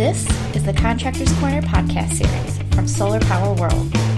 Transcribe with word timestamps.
This 0.00 0.26
is 0.56 0.64
the 0.64 0.72
Contractors 0.72 1.30
Corner 1.40 1.60
podcast 1.60 2.14
series 2.14 2.74
from 2.74 2.88
Solar 2.88 3.20
Power 3.20 3.52
World. 3.52 4.09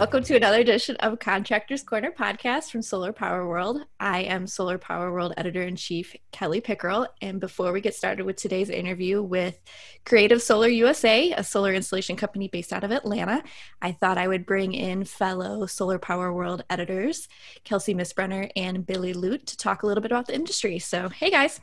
Welcome 0.00 0.24
to 0.24 0.36
another 0.36 0.60
edition 0.60 0.96
of 1.00 1.18
Contractors 1.18 1.82
Corner 1.82 2.10
podcast 2.10 2.70
from 2.70 2.80
Solar 2.80 3.12
Power 3.12 3.46
World. 3.46 3.84
I 4.00 4.20
am 4.22 4.46
Solar 4.46 4.78
Power 4.78 5.12
World 5.12 5.34
editor 5.36 5.60
in 5.60 5.76
chief 5.76 6.16
Kelly 6.32 6.62
Pickerel. 6.62 7.06
And 7.20 7.38
before 7.38 7.70
we 7.70 7.82
get 7.82 7.94
started 7.94 8.24
with 8.24 8.36
today's 8.36 8.70
interview 8.70 9.22
with 9.22 9.60
Creative 10.06 10.40
Solar 10.40 10.68
USA, 10.68 11.32
a 11.32 11.44
solar 11.44 11.74
installation 11.74 12.16
company 12.16 12.48
based 12.48 12.72
out 12.72 12.82
of 12.82 12.92
Atlanta, 12.92 13.42
I 13.82 13.92
thought 13.92 14.16
I 14.16 14.26
would 14.26 14.46
bring 14.46 14.72
in 14.72 15.04
fellow 15.04 15.66
Solar 15.66 15.98
Power 15.98 16.32
World 16.32 16.64
editors, 16.70 17.28
Kelsey 17.64 17.92
Misbrenner 17.92 18.50
and 18.56 18.86
Billy 18.86 19.12
Ludt, 19.12 19.44
to 19.44 19.56
talk 19.58 19.82
a 19.82 19.86
little 19.86 20.00
bit 20.00 20.12
about 20.12 20.28
the 20.28 20.34
industry. 20.34 20.78
So, 20.78 21.10
hey 21.10 21.30
guys. 21.30 21.60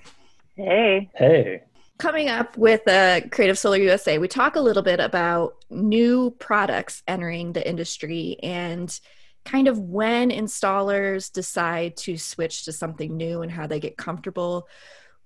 Hey. 0.56 1.10
Hey 1.16 1.64
coming 1.98 2.30
up 2.30 2.58
with 2.58 2.88
uh, 2.88 3.22
Creative 3.32 3.58
Solar 3.58 3.78
USA, 3.78 4.18
we 4.18 4.28
talk 4.28 4.56
a 4.56 4.62
little 4.62 4.84
bit 4.84 5.00
about 5.00 5.56
new 5.70 6.32
products 6.40 7.02
entering 7.08 7.54
the 7.54 7.68
industry 7.68 8.38
and 8.44 9.00
kind 9.46 9.68
of 9.68 9.80
when 9.80 10.30
installers 10.30 11.32
decide 11.32 11.96
to 11.98 12.18
switch 12.18 12.66
to 12.66 12.72
something 12.72 13.16
new 13.16 13.42
and 13.42 13.52
how 13.52 13.66
they 13.66 13.80
get 13.80 13.98
comfortable 13.98 14.68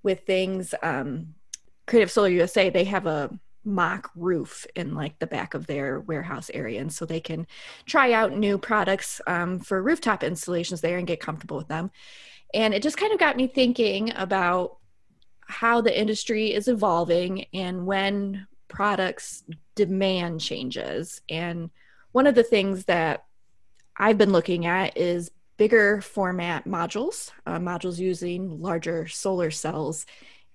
with 0.04 0.22
things. 0.22 0.74
Um, 0.82 1.34
Creative 1.88 2.12
Solar 2.12 2.30
USA, 2.30 2.70
they 2.70 2.86
have 2.86 3.06
a 3.06 3.38
mock 3.64 4.10
roof 4.16 4.66
in 4.76 4.96
like 4.96 5.20
the 5.20 5.28
back 5.28 5.54
of 5.54 5.68
their 5.68 6.00
warehouse 6.00 6.50
area 6.54 6.82
and 6.82 6.92
so 6.92 7.06
they 7.06 7.20
can 7.20 7.46
try 7.86 8.12
out 8.12 8.36
new 8.36 8.58
products 8.58 9.22
um, 9.28 9.60
for 9.60 9.84
rooftop 9.84 10.24
installations 10.24 10.82
there 10.82 10.98
and 10.98 11.06
get 11.06 11.20
comfortable 11.20 11.58
with 11.58 11.68
them 11.68 11.92
and 12.56 12.74
it 12.74 12.82
just 12.82 12.98
kind 12.98 13.14
of 13.14 13.20
got 13.20 13.38
me 13.38 13.46
thinking 13.46 14.12
about 14.16 14.78
how 15.52 15.82
the 15.82 16.00
industry 16.00 16.54
is 16.54 16.68
evolving 16.68 17.46
and 17.54 17.86
when 17.86 18.48
products 18.70 19.44
demand 19.76 20.40
changes. 20.40 21.22
And 21.30 21.70
one 22.14 22.26
of 22.26 22.36
the 22.36 22.44
things 22.44 22.86
that 22.86 23.26
I've 23.98 24.18
been 24.18 24.32
looking 24.32 24.66
at 24.66 24.98
is 24.98 25.30
bigger 25.58 26.02
format 26.02 26.66
modules, 26.66 27.32
uh, 27.46 27.60
modules 27.60 28.00
using 28.00 28.62
larger 28.62 29.08
solar 29.08 29.52
cells. 29.52 30.06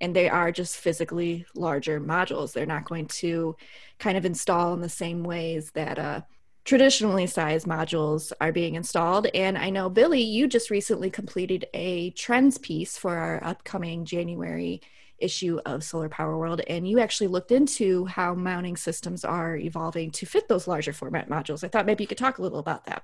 And 0.00 0.17
they 0.17 0.28
are 0.28 0.50
just 0.50 0.77
physically 0.77 1.47
larger 1.55 2.00
modules. 2.00 2.52
They're 2.52 2.67
not 2.67 2.86
going 2.86 3.06
to 3.06 3.55
kind 3.98 4.17
of 4.17 4.24
install 4.24 4.72
in 4.74 4.80
the 4.80 4.89
same 4.89 5.22
ways 5.22 5.70
that 5.72 5.98
uh, 5.98 6.20
traditionally 6.67 7.28
sized 7.28 7.67
modules 7.67 8.33
are 8.41 8.53
being 8.53 8.75
installed. 8.75 9.28
And 9.33 9.56
I 9.56 9.70
know, 9.70 9.89
Billy, 9.89 10.20
you 10.20 10.48
just 10.48 10.69
recently 10.69 11.08
completed 11.08 11.67
a 11.73 12.11
trends 12.11 12.58
piece 12.58 12.98
for 12.98 13.17
our 13.17 13.42
upcoming 13.42 14.05
January 14.05 14.83
issue 15.19 15.58
of 15.64 15.83
Solar 15.83 16.11
Power 16.11 16.36
World, 16.36 16.61
and 16.69 16.86
you 16.86 16.98
actually 16.98 17.28
looked 17.28 17.50
into 17.50 18.05
how 18.05 18.34
mounting 18.34 18.77
systems 18.77 19.25
are 19.25 19.56
evolving 19.56 20.11
to 20.11 20.27
fit 20.27 20.47
those 20.48 20.69
larger 20.69 20.92
format 20.92 21.31
modules. 21.31 21.64
I 21.64 21.69
thought 21.69 21.86
maybe 21.86 22.05
you 22.05 22.08
could 22.08 22.19
talk 22.19 22.36
a 22.36 22.42
little 22.42 22.58
about 22.58 22.84
that. 22.84 23.03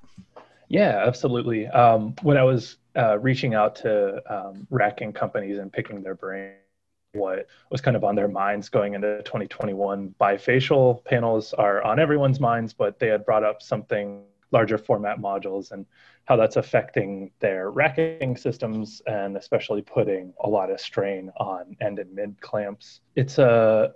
Yeah, 0.69 1.02
absolutely. 1.06 1.69
Um, 1.69 2.14
when 2.22 2.36
I 2.36 2.42
was 2.42 2.76
uh, 2.97 3.19
reaching 3.19 3.54
out 3.54 3.76
to 3.76 4.20
um, 4.30 4.66
racking 4.70 5.12
companies 5.12 5.58
and 5.58 5.72
picking 5.72 6.02
their 6.02 6.14
brain, 6.14 6.52
what 7.12 7.46
was 7.70 7.80
kind 7.80 7.96
of 7.96 8.05
on 8.05 8.14
their 8.14 8.28
minds 8.28 8.68
going 8.68 8.94
into 8.94 9.22
2021. 9.22 10.14
Bifacial 10.20 11.05
panels 11.05 11.52
are 11.52 11.82
on 11.82 11.98
everyone's 11.98 12.41
minds, 12.41 12.72
but 12.72 12.98
they 12.98 13.08
had 13.08 13.24
brought 13.24 13.44
up 13.44 13.62
something 13.62 14.22
larger 14.50 14.78
format 14.78 15.19
modules 15.19 15.72
and 15.72 15.86
how 16.24 16.36
that's 16.36 16.56
affecting 16.56 17.30
their 17.41 17.70
racking 17.70 18.36
systems 18.36 19.02
and 19.06 19.36
especially 19.36 19.82
putting 19.82 20.32
a 20.44 20.48
lot 20.48 20.70
of 20.70 20.80
strain 20.80 21.30
on 21.38 21.77
end 21.80 21.98
and 21.98 22.14
mid 22.14 22.41
clamps. 22.41 23.00
It's 23.16 23.38
a 23.38 23.92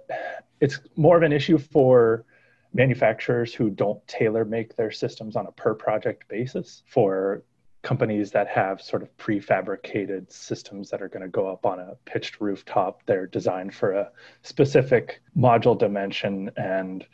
it's 0.61 0.81
more 0.97 1.17
of 1.17 1.23
an 1.23 1.33
issue 1.33 1.59
for 1.59 2.25
manufacturers 2.73 3.55
who 3.55 3.71
don't 3.71 4.07
tailor 4.09 4.45
make 4.45 4.77
their 4.77 4.91
systems 4.91 5.37
on 5.37 5.47
a 5.47 5.53
per 5.53 5.75
project 5.75 6.29
basis 6.29 6.83
for 6.87 7.43
companies 7.87 8.33
that 8.33 8.49
have 8.49 8.83
sort 8.83 9.01
of 9.01 9.17
prefabricated 9.17 10.29
systems 10.33 10.91
that 10.91 11.01
are 11.01 11.09
going 11.09 11.23
to 11.23 11.29
go 11.29 11.47
up 11.47 11.65
on 11.65 11.79
a 11.79 11.95
pitched 12.05 12.41
rooftop. 12.41 13.01
They're 13.07 13.29
designed 13.29 13.73
for 13.73 13.93
a 13.93 14.11
specific 14.43 15.23
module 15.39 15.79
dimension. 15.79 16.51
And 16.57 17.07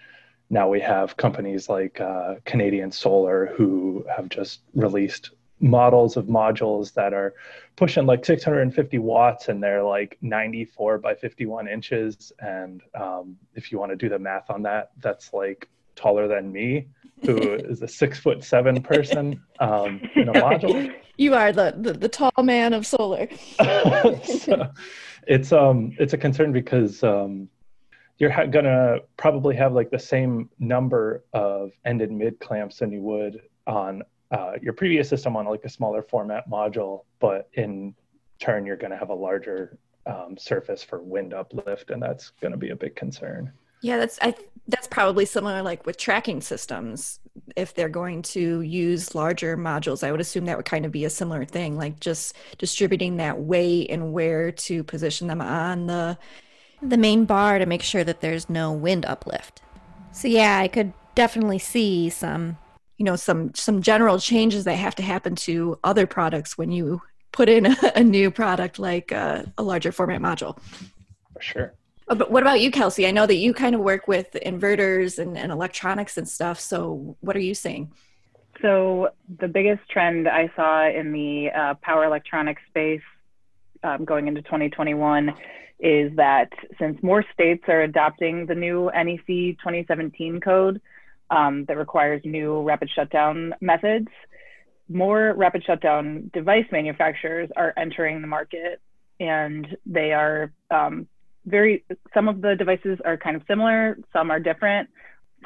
now 0.48 0.70
we 0.70 0.80
have 0.80 1.18
companies 1.18 1.68
like 1.68 2.00
uh, 2.00 2.36
Canadian 2.46 2.90
Solar 2.90 3.52
who 3.54 4.06
have 4.16 4.30
just 4.30 4.62
released 4.74 5.32
models 5.60 6.16
of 6.16 6.24
modules 6.24 6.94
that 6.94 7.12
are 7.12 7.34
pushing 7.76 8.06
like 8.06 8.24
650 8.24 8.96
watts 8.96 9.50
and 9.50 9.62
they're 9.62 9.84
like 9.84 10.16
94 10.22 10.96
by 10.96 11.14
51 11.14 11.68
inches. 11.68 12.32
And 12.38 12.80
um, 12.94 13.36
if 13.54 13.70
you 13.70 13.78
want 13.78 13.92
to 13.92 13.96
do 13.96 14.08
the 14.08 14.18
math 14.18 14.48
on 14.48 14.62
that, 14.62 14.92
that's 15.02 15.34
like 15.34 15.68
taller 15.96 16.28
than 16.28 16.52
me 16.52 16.86
who 17.24 17.36
is 17.54 17.82
a 17.82 17.88
six 17.88 18.18
foot 18.18 18.42
seven 18.44 18.82
person 18.82 19.40
um, 19.60 20.00
in 20.14 20.28
a 20.28 20.32
module. 20.32 20.92
You 21.16 21.34
are 21.34 21.52
the, 21.52 21.74
the, 21.76 21.92
the 21.92 22.08
tall 22.08 22.32
man 22.42 22.72
of 22.72 22.86
solar. 22.86 23.28
so 24.24 24.70
it's 25.26 25.52
um 25.52 25.94
it's 25.98 26.14
a 26.14 26.18
concern 26.18 26.52
because 26.52 27.02
um, 27.04 27.48
you're 28.18 28.30
ha- 28.30 28.46
gonna 28.46 28.98
probably 29.16 29.54
have 29.56 29.72
like 29.72 29.90
the 29.90 29.98
same 29.98 30.48
number 30.58 31.24
of 31.32 31.72
end 31.84 32.02
and 32.02 32.16
mid 32.16 32.40
clamps 32.40 32.78
than 32.78 32.90
you 32.90 33.02
would 33.02 33.42
on 33.66 34.02
uh, 34.32 34.52
your 34.62 34.72
previous 34.72 35.08
system 35.08 35.36
on 35.36 35.46
like 35.46 35.64
a 35.64 35.68
smaller 35.68 36.02
format 36.02 36.48
module, 36.48 37.04
but 37.20 37.48
in 37.54 37.94
turn 38.40 38.64
you're 38.66 38.76
going 38.76 38.90
to 38.90 38.96
have 38.96 39.10
a 39.10 39.14
larger 39.14 39.78
um, 40.06 40.36
surface 40.38 40.82
for 40.82 41.02
wind 41.02 41.34
uplift, 41.34 41.90
and 41.90 42.02
that's 42.02 42.30
going 42.40 42.50
to 42.50 42.58
be 42.58 42.70
a 42.70 42.76
big 42.76 42.96
concern. 42.96 43.52
Yeah, 43.82 43.98
that's 43.98 44.18
I 44.22 44.34
that's 44.68 44.86
probably 44.86 45.26
similar 45.26 45.62
like 45.62 45.84
with 45.84 45.98
tracking 45.98 46.40
systems. 46.40 47.18
If 47.56 47.74
they're 47.74 47.88
going 47.88 48.22
to 48.22 48.60
use 48.60 49.14
larger 49.14 49.56
modules, 49.56 50.04
I 50.06 50.12
would 50.12 50.20
assume 50.20 50.44
that 50.46 50.56
would 50.56 50.66
kind 50.66 50.86
of 50.86 50.92
be 50.92 51.04
a 51.04 51.10
similar 51.10 51.44
thing, 51.44 51.76
like 51.76 51.98
just 52.00 52.36
distributing 52.58 53.16
that 53.16 53.40
weight 53.40 53.90
and 53.90 54.12
where 54.12 54.52
to 54.52 54.84
position 54.84 55.26
them 55.26 55.40
on 55.40 55.86
the 55.86 56.16
the 56.80 56.96
main 56.96 57.24
bar 57.24 57.58
to 57.58 57.66
make 57.66 57.82
sure 57.82 58.04
that 58.04 58.20
there's 58.20 58.48
no 58.48 58.72
wind 58.72 59.04
uplift. 59.06 59.62
So 60.12 60.28
yeah, 60.28 60.58
I 60.58 60.68
could 60.68 60.92
definitely 61.14 61.58
see 61.58 62.08
some 62.10 62.58
you 62.98 63.04
know 63.04 63.16
some 63.16 63.52
some 63.54 63.82
general 63.82 64.18
changes 64.20 64.64
that 64.64 64.76
have 64.76 64.94
to 64.96 65.02
happen 65.02 65.34
to 65.36 65.78
other 65.82 66.06
products 66.06 66.56
when 66.56 66.70
you 66.70 67.02
put 67.32 67.48
in 67.48 67.66
a, 67.66 67.76
a 67.96 68.04
new 68.04 68.30
product 68.30 68.78
like 68.78 69.10
a, 69.10 69.52
a 69.58 69.62
larger 69.62 69.90
format 69.90 70.20
module. 70.20 70.56
For 71.34 71.42
sure. 71.42 71.74
Oh, 72.12 72.14
but 72.14 72.30
what 72.30 72.42
about 72.42 72.60
you, 72.60 72.70
Kelsey? 72.70 73.06
I 73.06 73.10
know 73.10 73.24
that 73.24 73.36
you 73.36 73.54
kind 73.54 73.74
of 73.74 73.80
work 73.80 74.06
with 74.06 74.36
inverters 74.44 75.18
and, 75.18 75.34
and 75.38 75.50
electronics 75.50 76.18
and 76.18 76.28
stuff. 76.28 76.60
So 76.60 77.16
what 77.20 77.34
are 77.34 77.40
you 77.40 77.54
seeing? 77.54 77.90
So 78.60 79.08
the 79.40 79.48
biggest 79.48 79.88
trend 79.88 80.28
I 80.28 80.50
saw 80.54 80.86
in 80.86 81.12
the 81.12 81.48
uh, 81.50 81.74
power 81.80 82.04
electronics 82.04 82.60
space 82.68 83.00
um, 83.82 84.04
going 84.04 84.28
into 84.28 84.42
2021 84.42 85.30
is 85.80 86.14
that 86.16 86.50
since 86.78 87.02
more 87.02 87.24
states 87.32 87.64
are 87.68 87.80
adopting 87.80 88.44
the 88.44 88.56
new 88.56 88.90
NEC 88.94 89.56
2017 89.56 90.38
code 90.42 90.82
um, 91.30 91.64
that 91.64 91.78
requires 91.78 92.20
new 92.26 92.60
rapid 92.60 92.90
shutdown 92.94 93.54
methods, 93.62 94.08
more 94.86 95.32
rapid 95.34 95.64
shutdown 95.64 96.30
device 96.34 96.66
manufacturers 96.70 97.48
are 97.56 97.72
entering 97.78 98.20
the 98.20 98.28
market 98.28 98.82
and 99.18 99.78
they 99.86 100.12
are 100.12 100.52
um, 100.70 101.06
very 101.44 101.84
some 102.14 102.28
of 102.28 102.40
the 102.40 102.54
devices 102.56 102.98
are 103.04 103.16
kind 103.16 103.36
of 103.36 103.42
similar 103.48 103.98
some 104.12 104.30
are 104.30 104.40
different. 104.40 104.88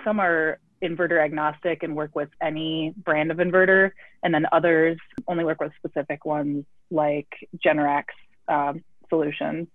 Some 0.04 0.20
are 0.20 0.58
inverter 0.82 1.24
agnostic 1.24 1.82
and 1.82 1.96
work 1.96 2.14
with 2.14 2.28
any 2.42 2.92
brand 2.96 3.31
of 3.31 3.38
inverter 3.38 3.93
and 4.22 4.34
then 4.34 4.46
others 4.52 4.98
only 5.26 5.44
work 5.44 5.60
with 5.60 5.72
specific 5.78 6.25
ones 6.25 6.64
like 6.90 7.28
Generac's 7.64 8.14
um, 8.48 8.84
solution. 9.08 9.69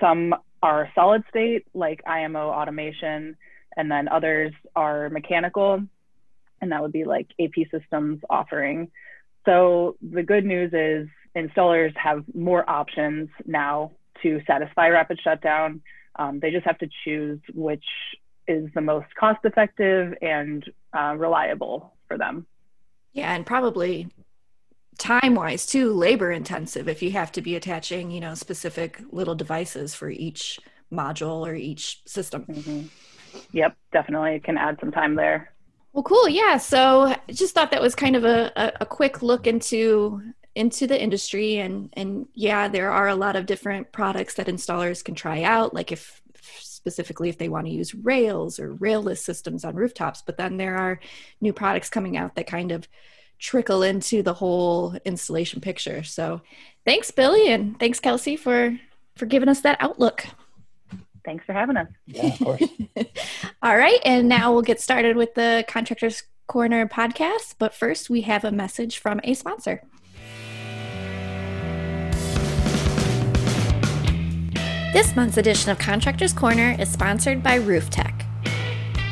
Some 0.00 0.34
are 0.62 0.90
solid 0.94 1.22
state 1.30 1.66
like 1.72 2.02
imo 2.06 2.48
automation 2.48 3.36
and 3.76 3.90
then 3.90 4.08
others 4.08 4.52
are 4.74 5.08
mechanical 5.10 5.82
and 6.60 6.72
that 6.72 6.82
would 6.82 6.92
be 6.92 7.04
like 7.04 7.28
ap 7.40 7.54
systems 7.70 8.20
offering. 8.28 8.90
So 9.44 9.96
the 10.02 10.24
good 10.24 10.44
news 10.44 10.72
is 10.72 11.08
installers 11.36 11.96
have 11.96 12.24
more 12.34 12.68
options 12.68 13.28
now 13.46 13.92
to 14.22 14.40
satisfy 14.46 14.88
rapid 14.88 15.20
shutdown. 15.22 15.82
Um, 16.16 16.40
they 16.40 16.50
just 16.50 16.66
have 16.66 16.78
to 16.78 16.88
choose 17.04 17.40
which 17.54 17.84
is 18.46 18.68
the 18.74 18.80
most 18.80 19.06
cost 19.14 19.40
effective 19.44 20.14
and 20.22 20.64
uh, 20.96 21.14
reliable 21.16 21.94
for 22.08 22.18
them. 22.18 22.46
Yeah, 23.12 23.34
and 23.34 23.44
probably 23.46 24.08
time 24.98 25.34
wise 25.34 25.64
too, 25.64 25.92
labor 25.92 26.32
intensive 26.32 26.88
if 26.88 27.02
you 27.02 27.12
have 27.12 27.30
to 27.32 27.40
be 27.40 27.54
attaching, 27.54 28.10
you 28.10 28.20
know, 28.20 28.34
specific 28.34 29.00
little 29.10 29.34
devices 29.34 29.94
for 29.94 30.10
each 30.10 30.58
module 30.92 31.46
or 31.46 31.54
each 31.54 32.02
system. 32.06 32.44
Mm-hmm. 32.46 32.86
Yep, 33.52 33.76
definitely. 33.92 34.40
Can 34.40 34.58
add 34.58 34.78
some 34.80 34.90
time 34.90 35.14
there. 35.14 35.52
Well, 35.92 36.02
cool. 36.02 36.28
Yeah. 36.28 36.58
So 36.58 37.14
just 37.28 37.54
thought 37.54 37.70
that 37.70 37.82
was 37.82 37.94
kind 37.94 38.16
of 38.16 38.24
a, 38.24 38.52
a, 38.56 38.72
a 38.82 38.86
quick 38.86 39.22
look 39.22 39.46
into 39.46 40.22
into 40.58 40.86
the 40.86 41.00
industry 41.00 41.58
and 41.58 41.88
and 41.92 42.26
yeah 42.34 42.66
there 42.66 42.90
are 42.90 43.08
a 43.08 43.14
lot 43.14 43.36
of 43.36 43.46
different 43.46 43.92
products 43.92 44.34
that 44.34 44.48
installers 44.48 45.04
can 45.04 45.14
try 45.14 45.42
out 45.42 45.72
like 45.72 45.92
if 45.92 46.20
specifically 46.42 47.28
if 47.28 47.38
they 47.38 47.48
want 47.48 47.66
to 47.66 47.72
use 47.72 47.94
rails 47.94 48.58
or 48.58 48.74
railless 48.74 49.18
systems 49.18 49.64
on 49.64 49.76
rooftops 49.76 50.20
but 50.26 50.36
then 50.36 50.56
there 50.56 50.76
are 50.76 50.98
new 51.40 51.52
products 51.52 51.88
coming 51.88 52.16
out 52.16 52.34
that 52.34 52.46
kind 52.46 52.72
of 52.72 52.88
trickle 53.38 53.82
into 53.82 54.22
the 54.22 54.34
whole 54.34 54.96
installation 55.04 55.60
picture. 55.60 56.02
So 56.02 56.42
thanks 56.84 57.10
billy 57.10 57.52
and 57.52 57.78
thanks 57.78 58.00
kelsey 58.00 58.36
for 58.36 58.76
for 59.16 59.26
giving 59.26 59.48
us 59.48 59.60
that 59.60 59.78
outlook. 59.80 60.26
Thanks 61.24 61.44
for 61.44 61.52
having 61.52 61.76
us. 61.76 61.88
Yeah 62.06 62.26
of 62.26 62.38
course. 62.38 62.62
All 63.62 63.76
right 63.76 64.00
and 64.04 64.28
now 64.28 64.52
we'll 64.52 64.62
get 64.62 64.80
started 64.80 65.16
with 65.16 65.34
the 65.34 65.64
contractors 65.68 66.24
corner 66.46 66.88
podcast 66.88 67.54
but 67.58 67.74
first 67.74 68.08
we 68.08 68.22
have 68.22 68.44
a 68.44 68.50
message 68.50 68.98
from 68.98 69.20
a 69.22 69.34
sponsor 69.34 69.82
This 74.90 75.14
month's 75.14 75.36
edition 75.36 75.70
of 75.70 75.78
Contractors 75.78 76.32
Corner 76.32 76.74
is 76.78 76.88
sponsored 76.90 77.42
by 77.42 77.58
RoofTech. 77.58 78.24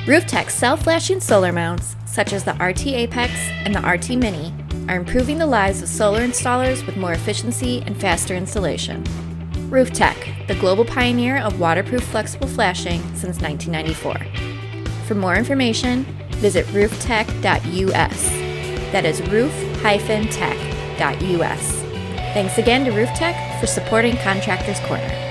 RoofTech's 0.07 0.55
self-flashing 0.55 1.21
solar 1.21 1.53
mounts, 1.53 1.97
such 2.07 2.33
as 2.33 2.45
the 2.45 2.55
RT 2.55 2.87
Apex 2.87 3.31
and 3.51 3.75
the 3.75 3.87
RT 3.87 4.17
Mini, 4.19 4.55
are 4.89 4.97
improving 4.97 5.37
the 5.37 5.47
lives 5.47 5.83
of 5.83 5.91
solar 5.91 6.21
installers 6.21 6.87
with 6.87 6.97
more 6.97 7.13
efficiency 7.13 7.83
and 7.85 7.95
faster 7.95 8.35
installation. 8.35 9.05
RoofTech, 9.69 10.47
the 10.47 10.55
global 10.55 10.87
pioneer 10.87 11.43
of 11.43 11.61
waterproof 11.61 12.05
flexible 12.05 12.49
flashing 12.49 13.03
since 13.15 13.43
1994. 13.43 14.17
For 15.05 15.15
more 15.15 15.37
information, 15.37 16.05
visit 16.37 16.65
rooftech.us. 16.69 18.23
That 18.93 19.05
is 19.05 19.21
roof-tech.us. 19.29 19.83
Thanks 22.33 22.57
again 22.57 22.87
to 22.87 22.93
RoofTech 22.93 23.61
for 23.61 23.67
supporting 23.67 24.17
Contractors 24.17 24.81
Corner. 24.81 25.26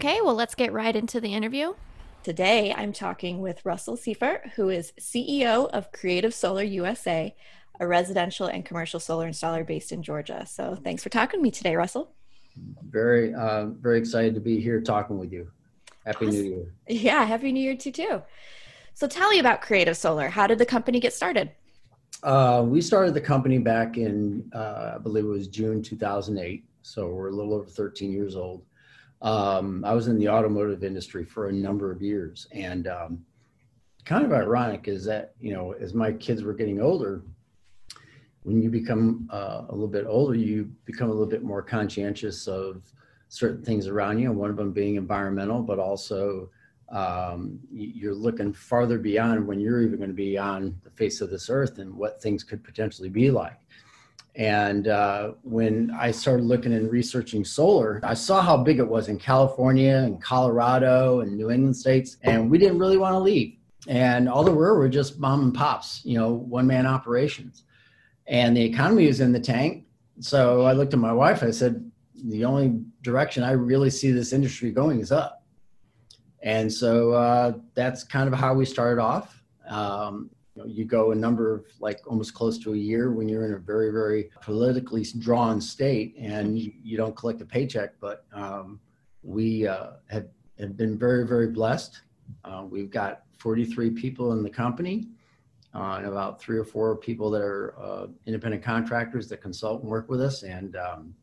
Okay, 0.00 0.22
well, 0.22 0.34
let's 0.34 0.54
get 0.54 0.72
right 0.72 0.96
into 0.96 1.20
the 1.20 1.34
interview. 1.34 1.74
Today, 2.22 2.72
I'm 2.74 2.90
talking 2.90 3.42
with 3.42 3.66
Russell 3.66 3.98
Seifert, 3.98 4.52
who 4.56 4.70
is 4.70 4.94
CEO 4.98 5.68
of 5.68 5.92
Creative 5.92 6.32
Solar 6.32 6.62
USA, 6.62 7.36
a 7.78 7.86
residential 7.86 8.46
and 8.46 8.64
commercial 8.64 8.98
solar 8.98 9.28
installer 9.28 9.66
based 9.66 9.92
in 9.92 10.02
Georgia. 10.02 10.46
So, 10.46 10.74
thanks 10.74 11.02
for 11.02 11.10
talking 11.10 11.40
to 11.40 11.42
me 11.42 11.50
today, 11.50 11.76
Russell. 11.76 12.14
Very, 12.88 13.34
uh, 13.34 13.66
very 13.66 13.98
excited 13.98 14.32
to 14.36 14.40
be 14.40 14.58
here 14.58 14.80
talking 14.80 15.18
with 15.18 15.34
you. 15.34 15.50
Happy 16.06 16.28
awesome. 16.28 16.40
New 16.40 16.48
Year. 16.48 16.74
Yeah, 16.88 17.26
Happy 17.26 17.52
New 17.52 17.60
Year 17.60 17.76
to 17.76 17.88
you 17.90 17.92
too. 17.92 18.22
So, 18.94 19.06
tell 19.06 19.28
me 19.28 19.38
about 19.38 19.60
Creative 19.60 19.94
Solar. 19.94 20.30
How 20.30 20.46
did 20.46 20.56
the 20.56 20.64
company 20.64 20.98
get 20.98 21.12
started? 21.12 21.50
Uh, 22.22 22.64
we 22.66 22.80
started 22.80 23.12
the 23.12 23.20
company 23.20 23.58
back 23.58 23.98
in, 23.98 24.50
uh, 24.54 24.92
I 24.94 24.98
believe 24.98 25.26
it 25.26 25.28
was 25.28 25.46
June 25.46 25.82
2008. 25.82 26.64
So, 26.80 27.08
we're 27.08 27.28
a 27.28 27.32
little 27.32 27.52
over 27.52 27.66
13 27.66 28.10
years 28.10 28.34
old. 28.34 28.62
Um, 29.22 29.84
I 29.84 29.92
was 29.92 30.08
in 30.08 30.18
the 30.18 30.28
automotive 30.28 30.82
industry 30.82 31.24
for 31.24 31.48
a 31.48 31.52
number 31.52 31.90
of 31.90 32.00
years, 32.00 32.46
and 32.52 32.86
um, 32.86 33.24
kind 34.04 34.24
of 34.24 34.32
ironic 34.32 34.88
is 34.88 35.04
that 35.04 35.34
you 35.40 35.52
know 35.52 35.72
as 35.72 35.94
my 35.94 36.12
kids 36.12 36.42
were 36.42 36.54
getting 36.54 36.80
older, 36.80 37.22
when 38.42 38.62
you 38.62 38.70
become 38.70 39.28
uh, 39.32 39.62
a 39.68 39.72
little 39.72 39.88
bit 39.88 40.06
older, 40.06 40.34
you 40.34 40.70
become 40.84 41.08
a 41.08 41.12
little 41.12 41.26
bit 41.26 41.42
more 41.42 41.62
conscientious 41.62 42.48
of 42.48 42.82
certain 43.28 43.62
things 43.62 43.86
around 43.86 44.18
you, 44.18 44.32
one 44.32 44.50
of 44.50 44.56
them 44.56 44.72
being 44.72 44.96
environmental, 44.96 45.62
but 45.62 45.78
also 45.78 46.50
um, 46.90 47.60
you're 47.70 48.14
looking 48.14 48.52
farther 48.52 48.98
beyond 48.98 49.46
when 49.46 49.60
you're 49.60 49.82
even 49.82 49.98
going 49.98 50.10
to 50.10 50.14
be 50.14 50.36
on 50.36 50.76
the 50.82 50.90
face 50.90 51.20
of 51.20 51.30
this 51.30 51.48
earth 51.48 51.78
and 51.78 51.94
what 51.94 52.20
things 52.20 52.42
could 52.42 52.64
potentially 52.64 53.08
be 53.08 53.30
like. 53.30 53.60
And 54.36 54.88
uh, 54.88 55.32
when 55.42 55.90
I 55.98 56.12
started 56.12 56.44
looking 56.44 56.72
and 56.72 56.90
researching 56.90 57.44
solar, 57.44 58.00
I 58.04 58.14
saw 58.14 58.40
how 58.40 58.56
big 58.56 58.78
it 58.78 58.86
was 58.86 59.08
in 59.08 59.18
California 59.18 59.96
and 59.96 60.22
Colorado 60.22 61.20
and 61.20 61.36
New 61.36 61.50
England 61.50 61.76
states, 61.76 62.16
and 62.22 62.50
we 62.50 62.58
didn't 62.58 62.78
really 62.78 62.96
want 62.96 63.14
to 63.14 63.18
leave. 63.18 63.56
And 63.88 64.28
all 64.28 64.44
there 64.44 64.54
were 64.54 64.78
were 64.78 64.88
just 64.88 65.18
mom 65.18 65.42
and 65.42 65.54
pops, 65.54 66.04
you 66.04 66.16
know, 66.16 66.32
one 66.32 66.66
man 66.66 66.86
operations. 66.86 67.64
And 68.26 68.56
the 68.56 68.62
economy 68.62 69.06
was 69.06 69.20
in 69.20 69.32
the 69.32 69.40
tank. 69.40 69.86
So 70.20 70.62
I 70.62 70.72
looked 70.72 70.92
at 70.92 71.00
my 71.00 71.12
wife, 71.12 71.42
I 71.42 71.50
said, 71.50 71.90
the 72.24 72.44
only 72.44 72.82
direction 73.02 73.42
I 73.42 73.52
really 73.52 73.90
see 73.90 74.12
this 74.12 74.32
industry 74.32 74.70
going 74.70 75.00
is 75.00 75.10
up. 75.10 75.42
And 76.42 76.72
so 76.72 77.12
uh, 77.12 77.52
that's 77.74 78.04
kind 78.04 78.32
of 78.32 78.38
how 78.38 78.54
we 78.54 78.64
started 78.64 79.00
off. 79.00 79.42
Um, 79.68 80.30
you, 80.54 80.62
know, 80.62 80.68
you 80.68 80.84
go 80.84 81.12
a 81.12 81.14
number 81.14 81.54
of 81.54 81.64
like 81.80 82.00
almost 82.06 82.34
close 82.34 82.58
to 82.58 82.74
a 82.74 82.76
year 82.76 83.12
when 83.12 83.28
you're 83.28 83.46
in 83.46 83.54
a 83.54 83.58
very 83.58 83.90
very 83.90 84.30
politically 84.40 85.04
drawn 85.18 85.60
state 85.60 86.14
and 86.18 86.58
you, 86.58 86.72
you 86.82 86.96
don't 86.96 87.16
collect 87.16 87.40
a 87.40 87.44
paycheck. 87.46 87.94
But 88.00 88.24
um, 88.32 88.80
we 89.22 89.66
uh, 89.66 89.92
have, 90.08 90.28
have 90.58 90.76
been 90.76 90.98
very 90.98 91.26
very 91.26 91.48
blessed. 91.48 92.02
Uh, 92.44 92.64
we've 92.68 92.90
got 92.90 93.22
43 93.38 93.90
people 93.90 94.32
in 94.32 94.42
the 94.42 94.50
company 94.50 95.08
uh, 95.74 95.96
and 95.98 96.06
about 96.06 96.40
three 96.40 96.58
or 96.58 96.64
four 96.64 96.96
people 96.96 97.30
that 97.30 97.42
are 97.42 97.74
uh, 97.80 98.06
independent 98.26 98.62
contractors 98.62 99.28
that 99.28 99.40
consult 99.40 99.82
and 99.82 99.90
work 99.90 100.08
with 100.08 100.20
us. 100.20 100.42
And 100.42 100.76
um, 100.76 101.14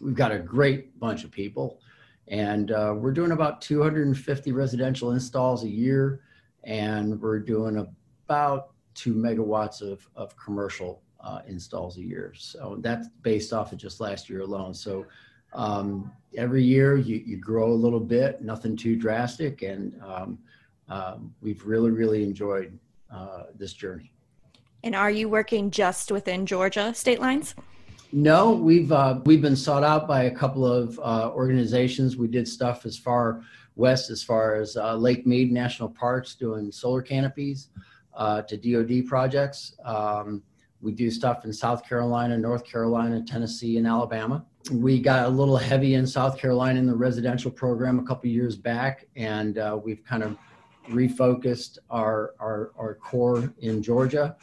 we've 0.00 0.14
got 0.14 0.32
a 0.32 0.38
great 0.38 0.98
bunch 0.98 1.24
of 1.24 1.30
people. 1.30 1.80
And 2.28 2.70
uh, 2.70 2.94
we're 2.96 3.12
doing 3.12 3.32
about 3.32 3.60
250 3.60 4.52
residential 4.52 5.12
installs 5.12 5.64
a 5.64 5.68
year. 5.68 6.22
And 6.64 7.20
we're 7.20 7.40
doing 7.40 7.76
a 7.76 7.86
about 8.24 8.70
two 8.94 9.14
megawatts 9.14 9.82
of, 9.82 10.08
of 10.16 10.36
commercial 10.36 11.02
uh, 11.20 11.40
installs 11.46 11.96
a 11.98 12.02
year. 12.02 12.32
So 12.36 12.78
that's 12.80 13.08
based 13.22 13.52
off 13.52 13.72
of 13.72 13.78
just 13.78 14.00
last 14.00 14.28
year 14.28 14.40
alone. 14.40 14.74
So 14.74 15.06
um, 15.52 16.12
every 16.36 16.62
year 16.62 16.96
you, 16.96 17.22
you 17.24 17.36
grow 17.36 17.72
a 17.72 17.74
little 17.74 18.00
bit, 18.00 18.42
nothing 18.42 18.76
too 18.76 18.96
drastic. 18.96 19.62
And 19.62 20.00
um, 20.02 20.38
uh, 20.88 21.16
we've 21.40 21.64
really, 21.64 21.90
really 21.90 22.22
enjoyed 22.22 22.78
uh, 23.10 23.44
this 23.54 23.72
journey. 23.72 24.12
And 24.82 24.94
are 24.94 25.10
you 25.10 25.28
working 25.28 25.70
just 25.70 26.12
within 26.12 26.44
Georgia 26.44 26.92
state 26.94 27.20
lines? 27.20 27.54
No, 28.12 28.52
we've 28.52 28.92
uh, 28.92 29.20
we've 29.24 29.42
been 29.42 29.56
sought 29.56 29.82
out 29.82 30.06
by 30.06 30.24
a 30.24 30.30
couple 30.30 30.64
of 30.64 31.00
uh, 31.00 31.32
organizations. 31.34 32.16
We 32.16 32.28
did 32.28 32.46
stuff 32.46 32.86
as 32.86 32.96
far 32.96 33.42
west 33.76 34.10
as 34.10 34.22
far 34.22 34.54
as 34.54 34.76
uh, 34.76 34.94
Lake 34.94 35.26
Mead 35.26 35.50
National 35.50 35.88
Parks 35.88 36.34
doing 36.34 36.70
solar 36.70 37.02
canopies 37.02 37.70
uh, 38.16 38.42
to 38.42 38.56
DoD 38.56 39.06
projects. 39.06 39.74
Um, 39.84 40.42
we 40.80 40.92
do 40.92 41.10
stuff 41.10 41.44
in 41.44 41.52
South 41.52 41.86
Carolina, 41.88 42.36
North 42.36 42.64
Carolina, 42.64 43.22
Tennessee, 43.22 43.78
and 43.78 43.86
Alabama. 43.86 44.44
We 44.70 45.00
got 45.00 45.26
a 45.26 45.28
little 45.28 45.56
heavy 45.56 45.94
in 45.94 46.06
South 46.06 46.38
Carolina 46.38 46.78
in 46.78 46.86
the 46.86 46.94
residential 46.94 47.50
program 47.50 47.98
a 47.98 48.02
couple 48.02 48.28
years 48.28 48.56
back, 48.56 49.06
and 49.16 49.58
uh, 49.58 49.78
we've 49.82 50.04
kind 50.04 50.22
of 50.22 50.36
refocused 50.90 51.78
our, 51.88 52.34
our, 52.38 52.72
our 52.78 52.94
core 52.96 53.54
in 53.60 53.82
Georgia 53.82 54.36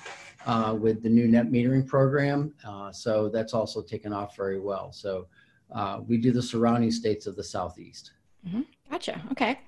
uh, 0.47 0.75
with 0.79 1.03
the 1.03 1.09
new 1.09 1.27
net 1.27 1.47
metering 1.51 1.85
program. 1.85 2.53
Uh, 2.65 2.91
so 2.91 3.29
that's 3.29 3.53
also 3.53 3.81
taken 3.81 4.11
off 4.11 4.35
very 4.35 4.59
well. 4.59 4.91
So 4.91 5.27
uh, 5.71 5.99
we 6.07 6.17
do 6.17 6.31
the 6.31 6.41
surrounding 6.41 6.91
states 6.91 7.27
of 7.27 7.35
the 7.35 7.43
Southeast. 7.43 8.13
Mm-hmm. 8.47 8.61
Gotcha. 8.89 9.21
Okay 9.31 9.59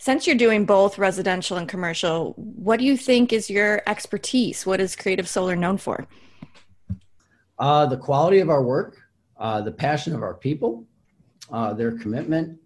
since 0.00 0.26
you're 0.26 0.34
doing 0.34 0.64
both 0.64 0.96
residential 0.96 1.58
and 1.58 1.68
commercial, 1.68 2.32
what 2.36 2.78
do 2.78 2.86
you 2.86 2.96
think 2.96 3.34
is 3.34 3.50
your 3.50 3.82
expertise? 3.86 4.64
What 4.64 4.80
is 4.80 4.96
Creative 4.96 5.28
Solar 5.28 5.54
known 5.54 5.76
for? 5.76 6.06
Uh, 7.58 7.84
the 7.84 7.98
quality 7.98 8.38
of 8.38 8.48
our 8.48 8.62
work, 8.62 8.96
uh, 9.36 9.60
the 9.60 9.70
passion 9.70 10.14
of 10.14 10.22
our 10.22 10.32
people, 10.32 10.86
uh, 11.52 11.74
their 11.74 11.92
commitment, 11.92 12.58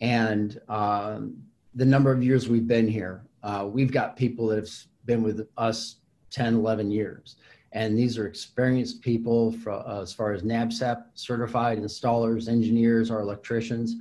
and 0.00 0.60
um, 0.68 1.36
the 1.74 1.84
number 1.84 2.12
of 2.12 2.22
years 2.22 2.48
we've 2.48 2.68
been 2.68 2.86
here. 2.86 3.24
Uh, 3.42 3.68
we've 3.68 3.90
got 3.90 4.16
people 4.16 4.46
that 4.46 4.58
have 4.58 4.70
been 5.06 5.24
with 5.24 5.48
us 5.56 5.96
10, 6.30 6.54
11 6.54 6.92
years. 6.92 7.34
And 7.72 7.98
these 7.98 8.16
are 8.16 8.28
experienced 8.28 9.02
people 9.02 9.50
for, 9.50 9.72
uh, 9.72 10.02
as 10.02 10.12
far 10.12 10.32
as 10.32 10.42
NABCEP 10.42 11.02
certified 11.14 11.78
installers, 11.78 12.48
engineers, 12.48 13.10
our 13.10 13.22
electricians 13.22 13.96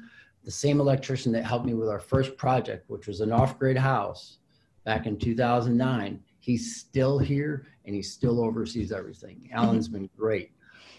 the 0.45 0.51
same 0.51 0.79
electrician 0.79 1.31
that 1.33 1.43
helped 1.43 1.65
me 1.65 1.73
with 1.73 1.89
our 1.89 1.99
first 1.99 2.37
project, 2.37 2.87
which 2.87 3.07
was 3.07 3.19
an 3.19 3.31
off-grid 3.31 3.77
house 3.77 4.37
back 4.85 5.07
in 5.07 5.17
2009, 5.17 6.23
he's 6.39 6.75
still 6.75 7.17
here 7.17 7.65
and 7.85 7.95
he 7.95 8.01
still 8.01 8.39
oversees 8.43 8.91
everything. 8.91 9.49
Alan's 9.51 9.87
been 9.87 10.09
great. 10.15 10.51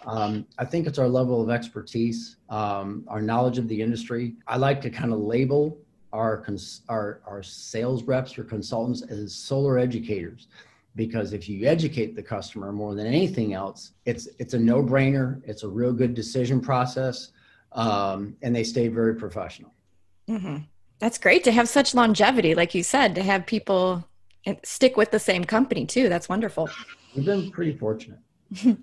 Um, 0.04 0.46
I 0.58 0.64
think 0.64 0.86
it's 0.86 0.98
our 0.98 1.08
level 1.08 1.40
of 1.40 1.48
expertise, 1.50 2.36
um, 2.48 3.04
our 3.08 3.22
knowledge 3.22 3.58
of 3.58 3.68
the 3.68 3.80
industry. 3.80 4.34
I 4.46 4.56
like 4.56 4.80
to 4.82 4.90
kind 4.90 5.12
of 5.12 5.20
label 5.20 5.78
our, 6.12 6.38
cons- 6.38 6.82
our, 6.88 7.20
our 7.26 7.42
sales 7.42 8.02
reps 8.02 8.36
or 8.38 8.44
consultants 8.44 9.02
as 9.02 9.34
solar 9.34 9.78
educators 9.78 10.48
because 10.96 11.32
if 11.32 11.48
you 11.48 11.66
educate 11.68 12.16
the 12.16 12.22
customer 12.22 12.72
more 12.72 12.94
than 12.94 13.06
anything 13.06 13.52
else, 13.52 13.92
it's, 14.06 14.28
it's 14.38 14.54
a 14.54 14.58
no 14.58 14.82
brainer. 14.82 15.42
It's 15.44 15.62
a 15.62 15.68
real 15.68 15.92
good 15.92 16.14
decision 16.14 16.60
process 16.60 17.32
um, 17.76 18.36
and 18.42 18.54
they 18.54 18.64
stay 18.64 18.88
very 18.88 19.14
professional. 19.14 19.72
Mm-hmm. 20.28 20.58
That's 20.98 21.18
great 21.18 21.44
to 21.44 21.52
have 21.52 21.68
such 21.68 21.94
longevity, 21.94 22.54
like 22.54 22.74
you 22.74 22.82
said, 22.82 23.14
to 23.14 23.22
have 23.22 23.46
people 23.46 24.08
stick 24.64 24.96
with 24.96 25.10
the 25.10 25.18
same 25.18 25.44
company 25.44 25.86
too. 25.86 26.08
That's 26.08 26.28
wonderful. 26.28 26.70
we've 27.14 27.24
been 27.24 27.50
pretty 27.50 27.76
fortunate. 27.76 28.18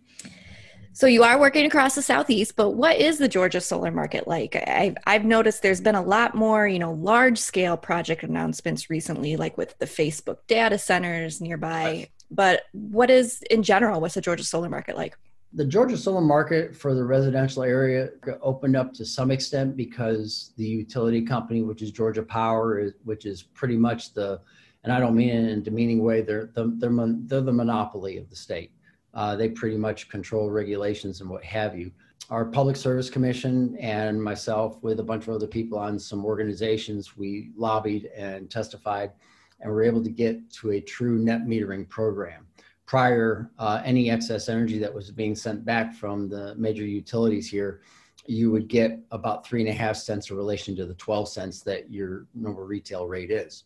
So 0.95 1.07
you 1.07 1.23
are 1.23 1.39
working 1.39 1.65
across 1.65 1.95
the 1.95 2.03
southeast, 2.03 2.55
but 2.55 2.71
what 2.71 2.97
is 2.97 3.17
the 3.17 3.27
Georgia 3.27 3.59
solar 3.61 3.89
market 3.89 4.27
like? 4.27 4.55
I've, 4.55 4.95
I've 5.07 5.25
noticed 5.25 5.63
there's 5.63 5.81
been 5.81 5.95
a 5.95 6.03
lot 6.03 6.35
more, 6.35 6.67
you 6.67 6.77
know, 6.77 6.93
large 6.93 7.39
scale 7.39 7.75
project 7.75 8.21
announcements 8.21 8.91
recently, 8.91 9.35
like 9.35 9.57
with 9.57 9.75
the 9.79 9.87
Facebook 9.87 10.37
data 10.47 10.77
centers 10.77 11.41
nearby. 11.41 12.09
But 12.29 12.61
what 12.73 13.09
is 13.09 13.41
in 13.49 13.63
general, 13.63 14.01
what's 14.01 14.13
the 14.13 14.21
Georgia 14.21 14.43
solar 14.43 14.69
market 14.69 14.95
like? 14.95 15.17
The 15.55 15.65
Georgia 15.65 15.95
solar 15.95 16.21
market 16.21 16.75
for 16.75 16.95
the 16.95 17.03
residential 17.03 17.61
area 17.61 18.09
opened 18.41 18.75
up 18.75 18.91
to 18.93 19.05
some 19.05 19.29
extent 19.29 19.77
because 19.77 20.51
the 20.57 20.65
utility 20.65 21.21
company, 21.21 21.61
which 21.61 21.83
is 21.83 21.91
Georgia 21.91 22.23
Power, 22.23 22.89
which 23.03 23.27
is 23.27 23.43
pretty 23.43 23.77
much 23.77 24.15
the, 24.15 24.41
and 24.83 24.91
I 24.91 24.99
don't 24.99 25.15
mean 25.15 25.29
it 25.29 25.51
in 25.51 25.59
a 25.59 25.61
demeaning 25.61 26.03
way, 26.03 26.21
they're 26.21 26.49
the, 26.55 26.73
they're, 26.79 26.91
they're 27.27 27.41
the 27.41 27.53
monopoly 27.53 28.17
of 28.17 28.31
the 28.31 28.35
state. 28.35 28.71
Uh, 29.13 29.35
they 29.35 29.47
pretty 29.47 29.77
much 29.77 30.09
control 30.09 30.49
regulations 30.49 31.21
and 31.21 31.29
what 31.29 31.43
have 31.43 31.77
you. 31.77 31.91
Our 32.31 32.45
Public 32.45 32.75
Service 32.75 33.11
Commission 33.11 33.77
and 33.79 34.21
myself, 34.21 34.81
with 34.81 35.01
a 35.01 35.03
bunch 35.03 35.27
of 35.27 35.35
other 35.35 35.45
people 35.45 35.77
on 35.77 35.99
some 35.99 36.25
organizations, 36.25 37.15
we 37.15 37.51
lobbied 37.55 38.05
and 38.15 38.49
testified, 38.49 39.11
and 39.59 39.71
were 39.71 39.83
able 39.83 40.03
to 40.03 40.09
get 40.09 40.51
to 40.53 40.71
a 40.71 40.81
true 40.81 41.19
net 41.19 41.41
metering 41.41 41.87
program. 41.87 42.47
Prior, 42.85 43.49
uh, 43.57 43.81
any 43.83 44.11
excess 44.11 44.49
energy 44.49 44.77
that 44.77 44.93
was 44.93 45.09
being 45.09 45.35
sent 45.35 45.63
back 45.63 45.93
from 45.93 46.27
the 46.29 46.53
major 46.55 46.85
utilities 46.85 47.49
here, 47.49 47.81
you 48.25 48.51
would 48.51 48.67
get 48.67 48.99
about 49.11 49.45
three 49.45 49.61
and 49.61 49.69
a 49.69 49.73
half 49.73 49.95
cents 49.95 50.29
in 50.29 50.37
relation 50.37 50.75
to 50.75 50.85
the 50.85 50.93
12 50.95 51.29
cents 51.29 51.61
that 51.61 51.91
your 51.91 52.25
normal 52.33 52.63
retail 52.63 53.07
rate 53.07 53.31
is. 53.31 53.65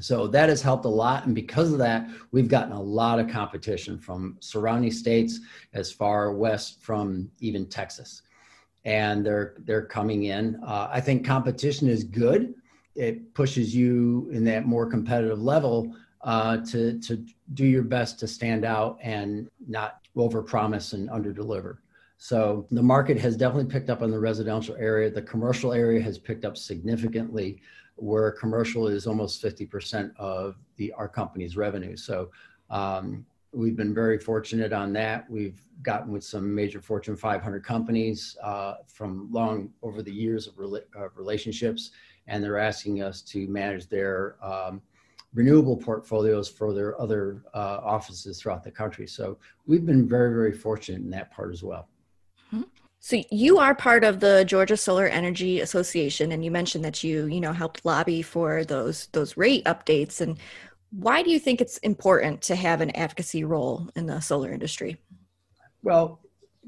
So 0.00 0.26
that 0.28 0.48
has 0.48 0.62
helped 0.62 0.84
a 0.84 0.88
lot. 0.88 1.26
And 1.26 1.34
because 1.34 1.72
of 1.72 1.78
that, 1.78 2.08
we've 2.32 2.48
gotten 2.48 2.72
a 2.72 2.80
lot 2.80 3.18
of 3.18 3.28
competition 3.28 3.98
from 3.98 4.36
surrounding 4.40 4.90
states 4.90 5.40
as 5.74 5.92
far 5.92 6.32
west 6.32 6.82
from 6.82 7.30
even 7.40 7.66
Texas. 7.66 8.22
And 8.84 9.24
they're 9.24 9.56
they're 9.58 9.84
coming 9.84 10.24
in. 10.24 10.58
Uh, 10.64 10.88
I 10.90 11.00
think 11.00 11.26
competition 11.26 11.86
is 11.86 12.02
good. 12.02 12.54
It 12.94 13.34
pushes 13.34 13.74
you 13.74 14.30
in 14.32 14.42
that 14.44 14.66
more 14.66 14.86
competitive 14.86 15.40
level 15.40 15.94
uh, 16.22 16.58
to 16.58 16.98
to 17.00 17.24
do 17.54 17.64
your 17.64 17.82
best 17.82 18.18
to 18.20 18.28
stand 18.28 18.64
out 18.64 18.98
and 19.02 19.48
not 19.66 20.00
overpromise 20.16 20.92
and 20.92 21.08
underdeliver. 21.10 21.78
So 22.18 22.66
the 22.70 22.82
market 22.82 23.18
has 23.18 23.36
definitely 23.36 23.72
picked 23.72 23.88
up 23.88 24.02
on 24.02 24.10
the 24.10 24.18
residential 24.18 24.76
area. 24.76 25.10
The 25.10 25.22
commercial 25.22 25.72
area 25.72 26.02
has 26.02 26.18
picked 26.18 26.44
up 26.44 26.56
significantly 26.56 27.62
where 27.96 28.30
commercial 28.32 28.88
is 28.88 29.06
almost 29.06 29.42
50% 29.42 30.14
of 30.16 30.56
the 30.76 30.92
our 30.92 31.08
company's 31.08 31.56
revenue. 31.56 31.96
So 31.96 32.30
um, 32.70 33.24
we've 33.52 33.76
been 33.76 33.94
very 33.94 34.18
fortunate 34.18 34.72
on 34.72 34.92
that. 34.94 35.28
We've 35.30 35.60
gotten 35.82 36.12
with 36.12 36.24
some 36.24 36.54
major 36.54 36.80
Fortune 36.80 37.16
500 37.16 37.64
companies 37.64 38.36
uh, 38.42 38.74
from 38.86 39.30
long 39.32 39.70
over 39.82 40.02
the 40.02 40.12
years 40.12 40.46
of, 40.46 40.54
of, 40.58 41.16
relationships, 41.16 41.90
and 42.26 42.42
they're 42.42 42.58
asking 42.58 43.02
us 43.02 43.22
to 43.22 43.48
manage 43.48 43.88
their 43.88 44.36
um, 44.44 44.80
renewable 45.32 45.76
portfolios 45.76 46.48
for 46.48 46.72
their 46.72 47.00
other 47.00 47.44
uh, 47.54 47.80
offices 47.82 48.40
throughout 48.40 48.64
the 48.64 48.70
country. 48.70 49.06
So 49.06 49.38
we've 49.66 49.86
been 49.86 50.08
very, 50.08 50.30
very 50.30 50.52
fortunate 50.52 51.02
in 51.02 51.10
that 51.10 51.30
part 51.30 51.52
as 51.52 51.62
well. 51.62 51.88
So 53.02 53.22
you 53.30 53.56
are 53.56 53.74
part 53.74 54.04
of 54.04 54.20
the 54.20 54.44
Georgia 54.46 54.76
Solar 54.76 55.06
Energy 55.06 55.60
Association, 55.60 56.32
and 56.32 56.44
you 56.44 56.50
mentioned 56.50 56.84
that 56.84 57.02
you, 57.02 57.24
you 57.26 57.40
know, 57.40 57.54
helped 57.54 57.82
lobby 57.86 58.20
for 58.20 58.62
those 58.62 59.08
those 59.12 59.38
rate 59.38 59.64
updates. 59.64 60.20
And 60.20 60.38
why 60.90 61.22
do 61.22 61.30
you 61.30 61.38
think 61.38 61.62
it's 61.62 61.78
important 61.78 62.42
to 62.42 62.54
have 62.54 62.82
an 62.82 62.90
advocacy 62.94 63.42
role 63.42 63.88
in 63.96 64.04
the 64.04 64.20
solar 64.20 64.52
industry? 64.52 64.98
Well, 65.82 66.20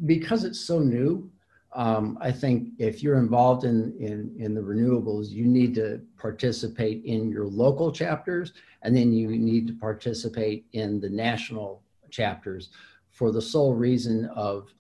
because 0.07 0.45
it's 0.45 0.59
so 0.59 0.78
new, 0.78 1.31
um, 1.74 2.18
I 2.20 2.30
think 2.32 2.68
if 2.78 3.02
you're 3.02 3.18
involved 3.18 3.64
in, 3.64 3.94
in 3.98 4.34
in 4.38 4.54
the 4.54 4.60
renewables, 4.60 5.30
you 5.30 5.46
need 5.46 5.74
to 5.76 6.00
participate 6.18 7.04
in 7.04 7.30
your 7.30 7.46
local 7.46 7.90
chapters, 7.90 8.52
and 8.82 8.94
then 8.94 9.12
you 9.12 9.28
need 9.28 9.66
to 9.68 9.74
participate 9.74 10.66
in 10.72 11.00
the 11.00 11.08
national 11.08 11.82
chapters 12.10 12.70
for 13.10 13.30
the 13.30 13.40
sole 13.40 13.74
reason 13.74 14.26
of 14.34 14.72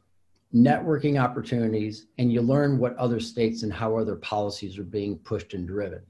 networking 0.54 1.18
opportunities, 1.20 2.06
and 2.18 2.30
you 2.30 2.42
learn 2.42 2.78
what 2.78 2.94
other 2.96 3.20
states 3.20 3.62
and 3.62 3.72
how 3.72 3.96
other 3.96 4.16
policies 4.16 4.78
are 4.78 4.84
being 4.84 5.16
pushed 5.18 5.54
and 5.54 5.66
driven. 5.66 6.02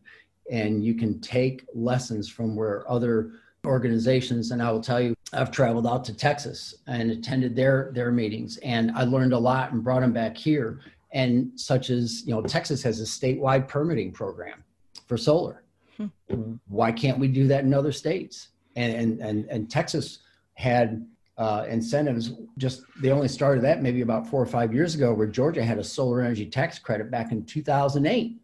And 0.50 0.84
you 0.84 0.94
can 0.94 1.20
take 1.20 1.64
lessons 1.74 2.28
from 2.28 2.56
where 2.56 2.90
other 2.90 3.32
organizations, 3.64 4.50
and 4.50 4.60
I 4.60 4.72
will 4.72 4.80
tell 4.80 5.00
you, 5.00 5.14
I've 5.32 5.50
traveled 5.50 5.86
out 5.86 6.04
to 6.06 6.14
Texas 6.14 6.74
and 6.86 7.10
attended 7.10 7.56
their 7.56 7.90
their 7.94 8.12
meetings, 8.12 8.58
and 8.58 8.90
I 8.92 9.04
learned 9.04 9.32
a 9.32 9.38
lot 9.38 9.72
and 9.72 9.82
brought 9.82 10.00
them 10.00 10.12
back 10.12 10.36
here. 10.36 10.80
And 11.12 11.52
such 11.58 11.90
as 11.90 12.26
you 12.26 12.34
know, 12.34 12.42
Texas 12.42 12.82
has 12.82 13.00
a 13.00 13.04
statewide 13.04 13.68
permitting 13.68 14.12
program 14.12 14.64
for 15.06 15.16
solar. 15.16 15.62
Hmm. 15.96 16.54
Why 16.68 16.92
can't 16.92 17.18
we 17.18 17.28
do 17.28 17.46
that 17.48 17.64
in 17.64 17.72
other 17.72 17.92
states? 17.92 18.48
And 18.76 18.94
and 18.94 19.20
and, 19.20 19.44
and 19.46 19.70
Texas 19.70 20.18
had 20.54 21.06
uh, 21.38 21.64
incentives. 21.68 22.32
Just 22.58 22.82
they 23.00 23.10
only 23.10 23.28
started 23.28 23.64
that 23.64 23.82
maybe 23.82 24.02
about 24.02 24.26
four 24.26 24.42
or 24.42 24.46
five 24.46 24.74
years 24.74 24.94
ago, 24.94 25.14
where 25.14 25.26
Georgia 25.26 25.64
had 25.64 25.78
a 25.78 25.84
solar 25.84 26.20
energy 26.20 26.46
tax 26.46 26.78
credit 26.78 27.10
back 27.10 27.32
in 27.32 27.44
2008, 27.44 28.36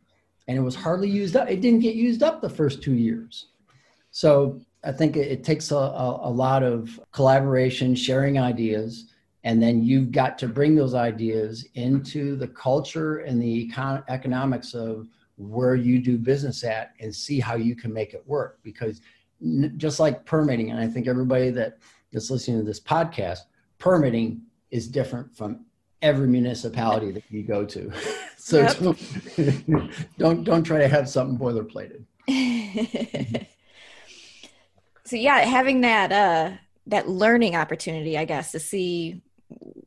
and 0.49 0.57
it 0.57 0.61
was 0.61 0.75
hardly 0.75 1.09
used 1.09 1.37
up. 1.37 1.51
It 1.51 1.61
didn't 1.61 1.81
get 1.81 1.95
used 1.95 2.23
up 2.23 2.41
the 2.41 2.51
first 2.51 2.83
two 2.83 2.95
years. 2.95 3.47
So 4.11 4.61
I 4.85 4.93
think 4.93 5.17
it, 5.17 5.31
it 5.31 5.45
takes 5.45 5.71
a, 5.71 5.77
a, 5.77 6.29
a 6.29 6.31
lot 6.31 6.63
of 6.63 7.01
collaboration, 7.13 7.95
sharing 7.95 8.39
ideas, 8.39 9.13
and 9.45 9.63
then 9.63 9.85
you've 9.85 10.13
got 10.13 10.39
to 10.39 10.49
bring 10.49 10.75
those 10.75 10.95
ideas 10.95 11.67
into 11.75 12.37
the 12.37 12.49
culture 12.49 13.19
and 13.19 13.41
the 13.41 13.69
econ- 13.69 14.05
economics 14.09 14.75
of 14.75 15.09
where 15.37 15.75
you 15.75 16.01
do 16.01 16.19
business 16.19 16.65
at 16.65 16.93
and 17.01 17.15
see 17.15 17.39
how 17.39 17.55
you 17.55 17.77
can 17.77 17.93
make 17.93 18.13
it 18.15 18.27
work 18.27 18.59
because 18.63 19.01
just 19.77 20.01
like 20.01 20.25
permitting 20.25 20.73
and 20.73 20.81
i 20.81 20.87
think 20.89 21.07
everybody 21.07 21.49
that's 22.13 22.31
listening 22.31 22.59
to 22.59 22.65
this 22.65 22.81
podcast, 22.81 23.41
permitting 23.79 24.43
is 24.71 24.89
different 24.89 25.37
from 25.37 25.65
every 26.03 26.29
municipality 26.29 27.11
that 27.11 27.25
you 27.31 27.43
go 27.43 27.65
to. 27.65 27.93
so 28.37 28.61
yep. 28.61 28.79
don't, 28.79 29.93
don't 30.19 30.45
don't 30.45 30.63
try 30.65 30.79
to 30.79 30.89
have 30.89 31.09
something 31.09 31.39
boilerplated. 31.39 32.05
so 35.09 35.17
yeah, 35.17 35.39
having 35.41 35.81
that 35.83 36.13
uh 36.13 36.57
that 36.87 37.09
learning 37.09 37.55
opportunity, 37.55 38.17
I 38.17 38.25
guess, 38.25 38.53
to 38.53 38.59
see 38.59 39.23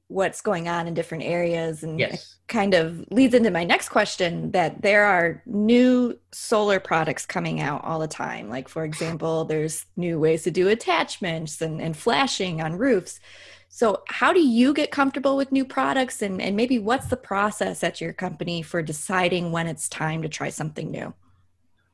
what's 0.08 0.42
going 0.42 0.68
on 0.68 0.88
in 0.88 0.94
different 0.94 1.24
areas 1.24 1.84
and 1.84 1.98
yes. 1.98 2.36
kind 2.48 2.74
of 2.74 3.06
leads 3.12 3.34
into 3.34 3.50
my 3.50 3.64
next 3.64 3.90
question 3.90 4.52
that 4.52 4.82
there 4.82 5.06
are 5.06 5.42
new 5.46 6.20
solar 6.34 6.82
products 6.82 7.26
coming 7.26 7.62
out 7.62 7.82
all 7.86 7.98
the 7.98 8.08
time. 8.08 8.50
Like 8.50 8.68
for 8.68 8.84
example 8.84 9.46
there's 9.46 9.86
new 9.96 10.20
ways 10.20 10.44
to 10.44 10.52
do 10.52 10.68
attachments 10.68 11.62
and, 11.62 11.82
and 11.82 11.96
flashing 11.96 12.62
on 12.62 12.78
roofs. 12.78 13.22
So 13.70 14.04
how 14.10 14.34
do 14.34 14.42
you 14.42 14.74
get 14.74 14.92
comfortable 14.92 15.38
with 15.38 15.54
new 15.54 15.64
products? 15.64 16.22
And, 16.22 16.42
and 16.42 16.58
maybe 16.58 16.78
what's 16.78 17.08
the 17.08 17.16
process 17.16 17.82
at 17.82 18.02
your 18.02 18.12
company 18.12 18.62
for 18.62 18.82
deciding 18.82 19.54
when 19.54 19.68
it's 19.68 19.88
time 19.88 20.24
to 20.24 20.30
try 20.30 20.50
something 20.50 20.92
new? 20.92 21.14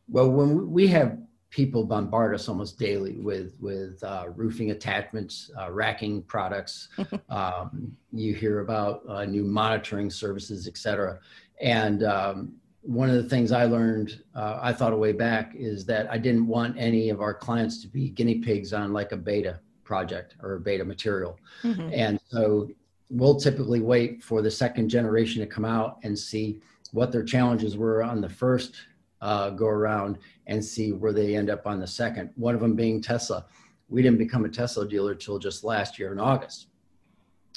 Well 0.09 0.31
when 0.31 0.71
we 0.71 0.87
have 0.87 1.19
people 1.57 1.83
bombard 1.83 2.35
us 2.35 2.47
almost 2.47 2.77
daily 2.77 3.17
with 3.17 3.57
with 3.59 3.97
uh, 4.03 4.25
roofing 4.35 4.69
attachments, 4.69 5.49
uh, 5.59 5.71
racking 5.71 6.21
products. 6.21 6.89
um, 7.31 7.97
you 8.13 8.35
hear 8.35 8.59
about 8.59 9.01
uh, 9.09 9.25
new 9.25 9.43
monitoring 9.43 10.11
services, 10.11 10.67
et 10.67 10.77
cetera. 10.77 11.17
And 11.59 12.03
um, 12.03 12.53
one 12.83 13.09
of 13.09 13.15
the 13.15 13.27
things 13.27 13.51
I 13.51 13.65
learned, 13.65 14.21
uh, 14.35 14.59
I 14.61 14.71
thought 14.71 14.93
a 14.93 14.97
way 14.97 15.13
back, 15.13 15.55
is 15.55 15.83
that 15.87 16.07
I 16.11 16.19
didn't 16.19 16.45
want 16.45 16.77
any 16.77 17.09
of 17.09 17.21
our 17.21 17.33
clients 17.33 17.81
to 17.81 17.87
be 17.87 18.09
guinea 18.09 18.35
pigs 18.35 18.71
on 18.71 18.93
like 18.93 19.11
a 19.11 19.17
beta 19.17 19.59
project 19.83 20.35
or 20.43 20.53
a 20.53 20.59
beta 20.59 20.85
material. 20.85 21.39
Mm-hmm. 21.63 21.89
And 21.91 22.19
so 22.27 22.69
we'll 23.09 23.39
typically 23.39 23.81
wait 23.81 24.21
for 24.21 24.43
the 24.43 24.51
second 24.51 24.89
generation 24.89 25.41
to 25.41 25.47
come 25.47 25.65
out 25.65 25.97
and 26.03 26.17
see 26.17 26.61
what 26.91 27.11
their 27.11 27.23
challenges 27.23 27.75
were 27.75 28.03
on 28.03 28.21
the 28.21 28.29
first 28.29 28.75
uh, 29.21 29.49
go 29.51 29.67
around 29.67 30.17
and 30.47 30.63
see 30.63 30.91
where 30.91 31.13
they 31.13 31.35
end 31.35 31.49
up 31.49 31.65
on 31.65 31.79
the 31.79 31.87
second. 31.87 32.29
One 32.35 32.55
of 32.55 32.61
them 32.61 32.75
being 32.75 33.01
Tesla. 33.01 33.45
We 33.89 34.01
didn't 34.01 34.19
become 34.19 34.45
a 34.45 34.49
Tesla 34.49 34.87
dealer 34.87 35.15
till 35.15 35.39
just 35.39 35.63
last 35.63 35.97
year 35.97 36.11
in 36.11 36.19
August. 36.19 36.67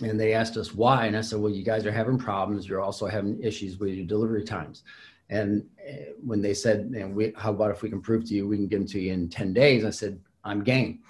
And 0.02 0.18
they 0.18 0.32
asked 0.32 0.56
us 0.56 0.74
why. 0.74 1.06
And 1.06 1.16
I 1.16 1.20
said, 1.20 1.40
well, 1.40 1.52
you 1.52 1.64
guys 1.64 1.84
are 1.84 1.92
having 1.92 2.18
problems. 2.18 2.68
You're 2.68 2.80
also 2.80 3.06
having 3.06 3.42
issues 3.42 3.78
with 3.78 3.90
your 3.90 4.06
delivery 4.06 4.44
times. 4.44 4.84
And 5.28 5.64
eh, 5.84 6.06
when 6.24 6.40
they 6.40 6.54
said, 6.54 6.92
and 6.94 7.14
we, 7.14 7.32
how 7.36 7.50
about 7.50 7.70
if 7.70 7.82
we 7.82 7.90
can 7.90 8.00
prove 8.00 8.24
to 8.26 8.34
you, 8.34 8.48
we 8.48 8.56
can 8.56 8.66
give 8.66 8.80
them 8.80 8.88
to 8.88 9.00
you 9.00 9.12
in 9.12 9.28
10 9.28 9.52
days? 9.52 9.84
I 9.84 9.90
said, 9.90 10.18
I'm 10.44 10.64
game. 10.64 11.00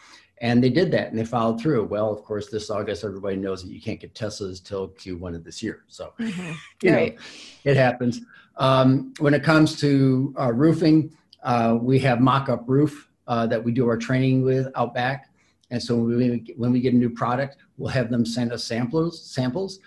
And 0.43 0.65
they 0.65 0.71
did 0.71 0.91
that 0.93 1.11
and 1.11 1.19
they 1.19 1.25
followed 1.25 1.61
through. 1.61 1.85
Well, 1.85 2.11
of 2.11 2.25
course, 2.25 2.49
this 2.49 2.71
August, 2.71 3.05
everybody 3.05 3.37
knows 3.37 3.63
that 3.63 3.71
you 3.71 3.81
can't 3.81 4.01
get 4.01 4.15
Teslas 4.15 4.63
till 4.63 4.89
Q1 4.89 5.37
of 5.37 5.45
this 5.45 5.63
year. 5.63 5.85
So, 5.89 6.15
mm-hmm. 6.19 6.53
you 6.83 6.93
right. 6.93 7.15
know, 7.15 7.23
it 7.65 7.77
happens. 7.77 8.23
Um, 8.61 9.15
when 9.21 9.33
it 9.33 9.43
comes 9.43 9.81
to 9.81 10.35
uh, 10.39 10.53
roofing, 10.53 11.17
uh, 11.43 11.79
we 11.81 11.99
have 12.01 12.21
mock-up 12.21 12.65
roof 12.67 13.09
uh, 13.27 13.47
that 13.47 13.65
we 13.65 13.73
do 13.73 13.89
our 13.89 13.97
training 13.97 14.43
with 14.43 14.69
out 14.77 14.93
back. 14.93 15.31
And 15.71 15.83
so 15.83 15.97
when 15.97 16.19
we, 16.19 16.55
when 16.59 16.71
we 16.71 16.81
get 16.81 16.93
a 16.93 16.97
new 16.97 17.09
product, 17.09 17.57
we'll 17.79 17.89
have 17.89 18.11
them 18.11 18.27
send 18.27 18.53
us 18.53 18.63
samples, 18.63 19.25
samples, 19.25 19.81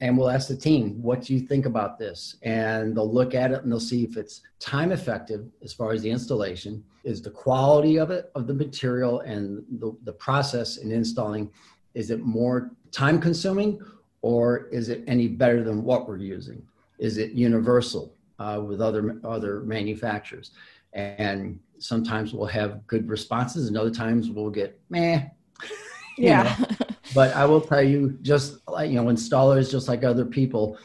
and 0.00 0.18
we'll 0.18 0.28
ask 0.28 0.48
the 0.48 0.56
team, 0.56 1.00
what 1.00 1.22
do 1.22 1.34
you 1.34 1.40
think 1.40 1.66
about 1.66 2.00
this? 2.00 2.34
And 2.42 2.96
they'll 2.96 3.10
look 3.10 3.32
at 3.32 3.52
it 3.52 3.62
and 3.62 3.70
they'll 3.70 3.78
see 3.78 4.02
if 4.02 4.16
it's 4.16 4.40
time 4.58 4.90
effective 4.90 5.46
as 5.62 5.72
far 5.72 5.92
as 5.92 6.02
the 6.02 6.10
installation, 6.10 6.82
is 7.04 7.22
the 7.22 7.30
quality 7.30 7.96
of 7.96 8.10
it, 8.10 8.32
of 8.34 8.48
the 8.48 8.54
material 8.54 9.20
and 9.20 9.64
the, 9.78 9.96
the 10.02 10.12
process 10.12 10.78
in 10.78 10.90
installing, 10.90 11.48
is 11.94 12.10
it 12.10 12.20
more 12.20 12.72
time 12.90 13.20
consuming 13.20 13.80
or 14.22 14.66
is 14.72 14.88
it 14.88 15.04
any 15.06 15.28
better 15.28 15.62
than 15.62 15.84
what 15.84 16.08
we're 16.08 16.18
using? 16.18 16.60
Is 16.98 17.18
it 17.18 17.32
universal 17.32 18.15
uh, 18.38 18.60
with 18.64 18.80
other, 18.80 19.18
other 19.24 19.60
manufacturers? 19.60 20.52
And 20.92 21.60
sometimes 21.78 22.32
we'll 22.32 22.46
have 22.46 22.86
good 22.86 23.08
responses 23.08 23.68
and 23.68 23.76
other 23.76 23.90
times 23.90 24.30
we'll 24.30 24.50
get 24.50 24.80
meh. 24.88 25.26
yeah. 26.18 26.56
but 27.14 27.34
I 27.34 27.44
will 27.44 27.60
tell 27.60 27.82
you, 27.82 28.18
just 28.22 28.58
like, 28.68 28.90
you 28.90 28.96
know, 28.96 29.10
installers, 29.10 29.70
just 29.70 29.88
like 29.88 30.04
other 30.04 30.24
people, 30.24 30.78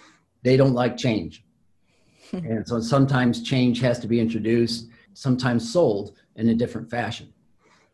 they 0.43 0.57
don't 0.57 0.73
like 0.73 0.97
change. 0.97 1.43
and 2.31 2.67
so 2.67 2.79
sometimes 2.79 3.43
change 3.43 3.81
has 3.81 3.99
to 3.99 4.07
be 4.07 4.19
introduced, 4.19 4.87
sometimes 5.13 5.71
sold 5.71 6.17
in 6.35 6.49
a 6.49 6.55
different 6.55 6.89
fashion. 6.89 7.33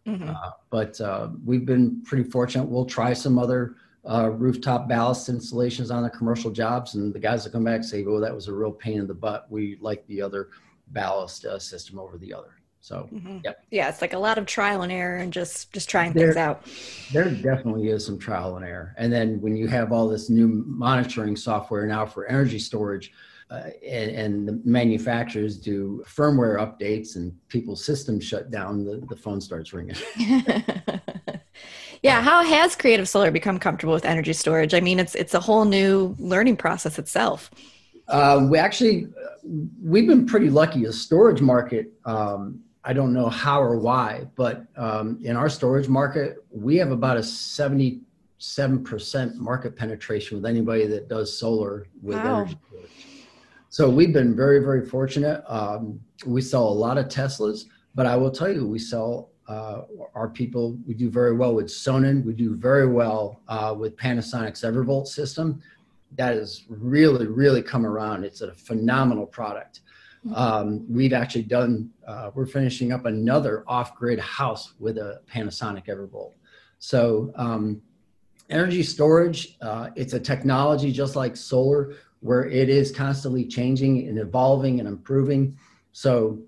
Mm-hmm. 0.07 0.29
Uh, 0.29 0.51
but 0.69 0.99
uh, 1.01 1.29
we've 1.43 1.65
been 1.65 2.01
pretty 2.03 2.29
fortunate. 2.29 2.65
We'll 2.65 2.85
try 2.85 3.13
some 3.13 3.37
other 3.37 3.75
uh, 4.07 4.29
rooftop 4.29 4.87
ballast 4.87 5.29
installations 5.29 5.91
on 5.91 6.03
the 6.03 6.09
commercial 6.09 6.49
jobs, 6.49 6.95
and 6.95 7.13
the 7.13 7.19
guys 7.19 7.43
will 7.43 7.51
come 7.51 7.63
back 7.63 7.75
and 7.75 7.85
say, 7.85 8.05
"Oh, 8.05 8.19
that 8.19 8.33
was 8.33 8.47
a 8.47 8.53
real 8.53 8.71
pain 8.71 8.99
in 8.99 9.07
the 9.07 9.13
butt. 9.13 9.47
We 9.49 9.77
like 9.81 10.05
the 10.07 10.21
other 10.21 10.49
ballast 10.87 11.45
uh, 11.45 11.59
system 11.59 11.99
over 11.99 12.17
the 12.17 12.33
other." 12.33 12.57
So, 12.79 13.09
mm-hmm. 13.11 13.39
yep. 13.43 13.65
yeah, 13.69 13.89
it's 13.89 14.01
like 14.01 14.13
a 14.13 14.19
lot 14.19 14.37
of 14.37 14.45
trial 14.45 14.83
and 14.83 14.91
error 14.91 15.17
and 15.17 15.33
just 15.33 15.73
just 15.73 15.89
trying 15.89 16.13
there, 16.13 16.27
things 16.27 16.37
out. 16.37 16.65
There 17.11 17.29
definitely 17.29 17.89
is 17.89 18.05
some 18.05 18.17
trial 18.17 18.55
and 18.55 18.65
error, 18.65 18.95
and 18.97 19.11
then 19.11 19.41
when 19.41 19.57
you 19.57 19.67
have 19.67 19.91
all 19.91 20.07
this 20.07 20.29
new 20.29 20.47
monitoring 20.47 21.35
software 21.35 21.85
now 21.85 22.05
for 22.05 22.25
energy 22.27 22.59
storage. 22.59 23.11
Uh, 23.49 23.69
and, 23.87 24.11
and, 24.11 24.45
the 24.45 24.61
manufacturers 24.65 25.57
do 25.57 26.03
firmware 26.05 26.57
updates 26.57 27.15
and 27.15 27.33
people's 27.47 27.81
systems 27.81 28.25
shut 28.25 28.51
down, 28.51 28.83
the, 28.83 29.01
the 29.07 29.15
phone 29.15 29.39
starts 29.39 29.71
ringing. 29.71 29.95
yeah, 32.07 32.21
how 32.21 32.43
has 32.43 32.75
Creative 32.75 33.07
Solar 33.07 33.31
become 33.31 33.59
comfortable 33.59 33.93
with 33.93 34.05
energy 34.05 34.33
storage? 34.33 34.73
I 34.73 34.79
mean, 34.79 34.99
it's 34.99 35.15
it's 35.15 35.33
a 35.33 35.39
whole 35.39 35.65
new 35.65 36.15
learning 36.17 36.57
process 36.57 36.97
itself. 36.97 37.51
Uh, 38.07 38.47
we 38.49 38.57
actually 38.57 39.07
we've 39.83 40.07
been 40.07 40.25
pretty 40.25 40.49
lucky. 40.49 40.85
The 40.85 40.93
storage 40.93 41.41
market 41.41 41.91
um, 42.05 42.63
I 42.87 42.93
don't 42.93 43.13
know 43.13 43.27
how 43.27 43.61
or 43.61 43.77
why, 43.77 44.27
but 44.35 44.65
um, 44.77 45.19
in 45.21 45.35
our 45.35 45.49
storage 45.49 45.89
market, 45.89 46.37
we 46.51 46.77
have 46.77 46.91
about 46.91 47.17
a 47.17 47.19
77% 47.19 47.99
market 49.35 49.75
penetration 49.75 50.37
with 50.37 50.45
anybody 50.45 50.87
that 50.87 51.09
does 51.09 51.37
solar 51.37 51.85
with 52.01 52.15
wow. 52.15 52.37
energy 52.37 52.57
storage. 52.65 52.89
So 53.67 53.89
we've 53.89 54.13
been 54.13 54.33
very, 54.37 54.59
very 54.59 54.85
fortunate. 54.85 55.43
Um, 55.47 55.99
we 56.25 56.41
sell 56.41 56.65
a 56.65 56.77
lot 56.85 56.97
of 56.97 57.07
Teslas, 57.07 57.65
but 57.93 58.05
I 58.05 58.15
will 58.15 58.31
tell 58.31 58.49
you, 58.49 58.65
we 58.65 58.79
sell 58.79 59.31
uh, 59.47 59.83
our 60.13 60.27
people, 60.27 60.77
we 60.85 60.93
do 60.93 61.09
very 61.09 61.35
well 61.35 61.53
with 61.53 61.67
Sonnen. 61.67 62.23
We 62.23 62.33
do 62.33 62.55
very 62.55 62.87
well 62.87 63.41
uh, 63.47 63.73
with 63.77 63.95
Panasonic's 63.95 64.61
Evervolt 64.63 65.07
system. 65.07 65.61
That 66.17 66.35
has 66.35 66.63
really, 66.69 67.27
really 67.27 67.61
come 67.61 67.85
around. 67.85 68.23
It's 68.23 68.41
a 68.41 68.53
phenomenal 68.53 69.25
product. 69.25 69.81
Um, 70.35 70.85
we've 70.89 71.13
actually 71.13 71.43
done, 71.43 71.89
uh, 72.05 72.31
we're 72.33 72.45
finishing 72.45 72.91
up 72.91 73.05
another 73.05 73.63
off 73.67 73.95
grid 73.95 74.19
house 74.19 74.73
with 74.79 74.97
a 74.97 75.21
Panasonic 75.31 75.85
Evervolt. 75.85 76.33
So, 76.79 77.31
um, 77.35 77.81
energy 78.49 78.83
storage, 78.83 79.57
uh, 79.61 79.89
it's 79.95 80.13
a 80.13 80.19
technology 80.19 80.91
just 80.91 81.15
like 81.15 81.35
solar 81.37 81.95
where 82.19 82.45
it 82.45 82.67
is 82.69 82.91
constantly 82.91 83.45
changing 83.45 84.07
and 84.07 84.17
evolving 84.19 84.79
and 84.79 84.87
improving. 84.87 85.57
So, 85.93 86.39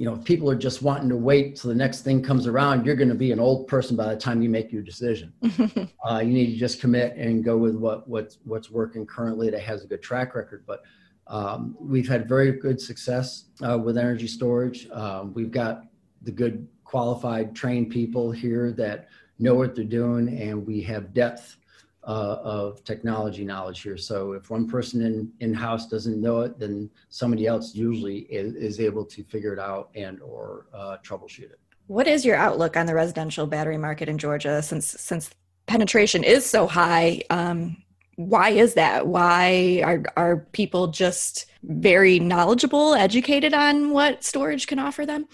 you 0.00 0.06
know, 0.06 0.14
if 0.14 0.24
people 0.24 0.50
are 0.50 0.56
just 0.56 0.80
wanting 0.80 1.10
to 1.10 1.16
wait 1.16 1.56
till 1.56 1.68
the 1.68 1.74
next 1.74 2.00
thing 2.00 2.22
comes 2.22 2.46
around, 2.46 2.86
you're 2.86 2.96
going 2.96 3.10
to 3.10 3.14
be 3.14 3.32
an 3.32 3.38
old 3.38 3.68
person 3.68 3.96
by 3.96 4.06
the 4.06 4.18
time 4.18 4.40
you 4.40 4.48
make 4.48 4.72
your 4.72 4.80
decision. 4.80 5.30
uh, 6.08 6.20
you 6.20 6.32
need 6.32 6.46
to 6.46 6.56
just 6.56 6.80
commit 6.80 7.14
and 7.18 7.44
go 7.44 7.58
with 7.58 7.74
what 7.74 8.08
what's 8.08 8.38
what's 8.44 8.70
working 8.70 9.04
currently 9.04 9.50
that 9.50 9.60
has 9.60 9.84
a 9.84 9.86
good 9.86 10.00
track 10.00 10.34
record. 10.34 10.64
But 10.66 10.80
um, 11.26 11.76
we've 11.78 12.08
had 12.08 12.26
very 12.26 12.52
good 12.52 12.80
success 12.80 13.44
uh, 13.62 13.76
with 13.76 13.98
energy 13.98 14.26
storage. 14.26 14.88
Um, 14.90 15.34
we've 15.34 15.50
got 15.50 15.84
the 16.22 16.32
good 16.32 16.66
qualified 16.84 17.54
trained 17.54 17.90
people 17.90 18.32
here 18.32 18.72
that 18.72 19.10
know 19.38 19.54
what 19.54 19.74
they're 19.74 19.84
doing 19.84 20.40
and 20.40 20.66
we 20.66 20.80
have 20.80 21.12
depth 21.12 21.58
uh, 22.04 22.38
of 22.42 22.82
technology 22.84 23.44
knowledge 23.44 23.82
here. 23.82 23.96
So 23.96 24.32
if 24.32 24.50
one 24.50 24.66
person 24.66 25.02
in 25.02 25.32
in-house 25.40 25.86
doesn't 25.86 26.20
know 26.20 26.40
it, 26.40 26.58
then 26.58 26.90
somebody 27.08 27.46
else 27.46 27.74
usually 27.74 28.20
is, 28.20 28.54
is 28.54 28.80
able 28.80 29.04
to 29.04 29.22
figure 29.24 29.52
it 29.52 29.58
out 29.58 29.90
and 29.94 30.20
or 30.20 30.66
uh, 30.72 30.96
troubleshoot 31.04 31.50
it. 31.50 31.60
What 31.86 32.06
is 32.06 32.24
your 32.24 32.36
outlook 32.36 32.76
on 32.76 32.86
the 32.86 32.94
residential 32.94 33.46
battery 33.46 33.76
market 33.76 34.08
in 34.08 34.16
Georgia 34.16 34.62
since 34.62 34.86
since 34.86 35.30
penetration 35.66 36.24
is 36.24 36.46
so 36.46 36.66
high? 36.66 37.22
Um, 37.30 37.76
why 38.16 38.50
is 38.50 38.74
that? 38.74 39.06
Why 39.06 39.82
are 39.84 40.02
are 40.16 40.36
people 40.52 40.88
just 40.88 41.46
very 41.62 42.18
knowledgeable, 42.18 42.94
educated 42.94 43.52
on 43.54 43.90
what 43.90 44.24
storage 44.24 44.66
can 44.66 44.78
offer 44.78 45.04
them? 45.04 45.26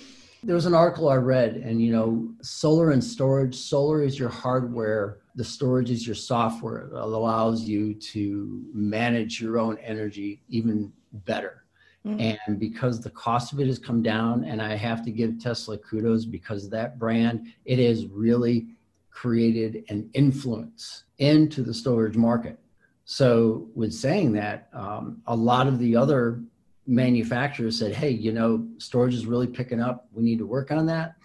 There 0.43 0.55
was 0.55 0.67
an 0.67 0.75
article 0.75 1.09
I 1.09 1.17
read, 1.17 1.57
and 1.57 1.81
you 1.83 1.93
know, 1.93 2.29
solar 2.43 2.91
and 2.91 3.03
storage. 3.03 3.55
Solar 3.55 4.03
is 4.03 4.19
your 4.19 4.29
hardware. 4.29 5.19
The 5.35 5.45
storage 5.45 5.91
is 5.91 6.07
your 6.07 6.15
software. 6.15 6.87
It 6.87 6.93
allows 6.93 7.65
you 7.65 7.95
to 7.95 8.65
manage 8.73 9.41
your 9.41 9.59
own 9.59 9.79
energy 9.79 10.43
even 10.49 10.93
better. 11.13 11.65
Mm-hmm. 12.07 12.37
And 12.49 12.61
because 12.61 13.01
the 13.01 13.11
cost 13.11 13.53
of 13.53 13.61
it 13.61 13.67
has 13.67 13.79
come 13.79 14.03
down, 14.03 14.45
and 14.45 14.63
I 14.63 14.77
have 14.77 15.05
to 15.05 15.11
give 15.11 15.41
Tesla 15.41 15.79
kudos 15.79 16.25
because 16.25 16.69
that 16.71 16.99
brand, 16.99 17.49
it 17.65 17.79
has 17.79 18.07
really 18.07 18.69
created 19.11 19.85
an 19.89 20.09
influence 20.13 21.05
into 21.19 21.63
the 21.63 21.75
storage 21.75 22.17
market. 22.17 22.59
So, 23.07 23.69
with 23.75 23.93
saying 23.95 24.33
that, 24.33 24.69
um, 24.73 25.23
a 25.27 25.35
lot 25.35 25.67
of 25.67 25.79
the 25.79 25.97
other 25.97 26.43
manufacturers 26.87 27.79
said, 27.79 27.95
"Hey, 27.95 28.11
you 28.11 28.33
know, 28.33 28.67
storage 28.79 29.15
is 29.15 29.27
really 29.27 29.47
picking 29.47 29.81
up. 29.81 30.09
We 30.13 30.23
need 30.23 30.39
to 30.39 30.47
work 30.47 30.71
on 30.71 30.87
that." 30.87 31.17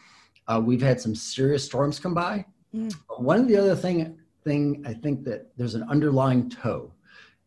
Uh, 0.47 0.61
we've 0.63 0.81
had 0.81 0.99
some 0.99 1.15
serious 1.15 1.63
storms 1.63 1.99
come 1.99 2.13
by. 2.13 2.45
Mm. 2.75 2.93
One 3.17 3.39
of 3.39 3.47
the 3.47 3.57
other 3.57 3.75
thing 3.75 4.17
thing 4.43 4.83
I 4.85 4.93
think 4.93 5.23
that 5.25 5.55
there's 5.57 5.75
an 5.75 5.83
underlying 5.83 6.49
toe, 6.49 6.91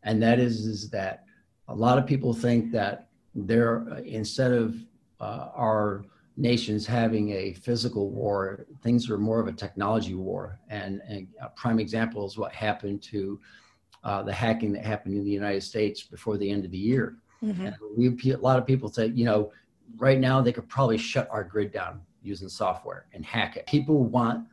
and 0.03 0.23
that 0.23 0.39
is 0.39 0.67
is 0.67 0.91
that 0.91 1.25
a 1.69 1.75
lot 1.75 1.99
of 1.99 2.07
people 2.07 2.33
think 2.35 2.73
that 2.73 3.09
there 3.35 3.89
instead 4.05 4.53
of 4.53 4.77
uh, 5.21 5.49
our 5.55 6.05
nations 6.37 6.87
having 6.87 7.31
a 7.31 7.53
physical 7.55 8.11
war, 8.11 8.67
things 8.83 9.09
are 9.09 9.19
more 9.19 9.41
of 9.41 9.47
a 9.47 9.53
technology 9.53 10.15
war. 10.15 10.59
And, 10.69 11.01
and 11.09 11.29
a 11.41 11.49
prime 11.51 11.79
example 11.79 12.27
is 12.27 12.37
what 12.37 12.53
happened 12.53 13.03
to 13.05 13.41
uh, 14.03 14.23
the 14.23 14.33
hacking 14.33 14.73
that 14.73 14.85
happened 14.85 15.17
in 15.17 15.25
the 15.25 15.31
United 15.31 15.63
States 15.63 16.03
before 16.03 16.37
the 16.37 16.51
end 16.51 16.65
of 16.65 16.71
the 16.71 16.79
year. 16.79 17.17
Mm-hmm. 17.45 17.69
We, 17.97 18.33
a 18.33 18.39
lot 18.39 18.59
of 18.59 18.67
people 18.67 18.89
say, 18.89 19.07
you 19.09 19.25
know, 19.25 19.53
right 19.97 20.19
now 20.19 20.41
they 20.41 20.53
could 20.53 20.69
probably 20.69 20.99
shut 20.99 21.29
our 21.31 21.45
grid 21.45 21.73
down 21.73 22.01
using 22.23 22.49
software 22.49 23.07
and 23.13 23.25
hack 23.25 23.57
it. 23.57 23.67
People 23.67 24.05
want 24.05 24.47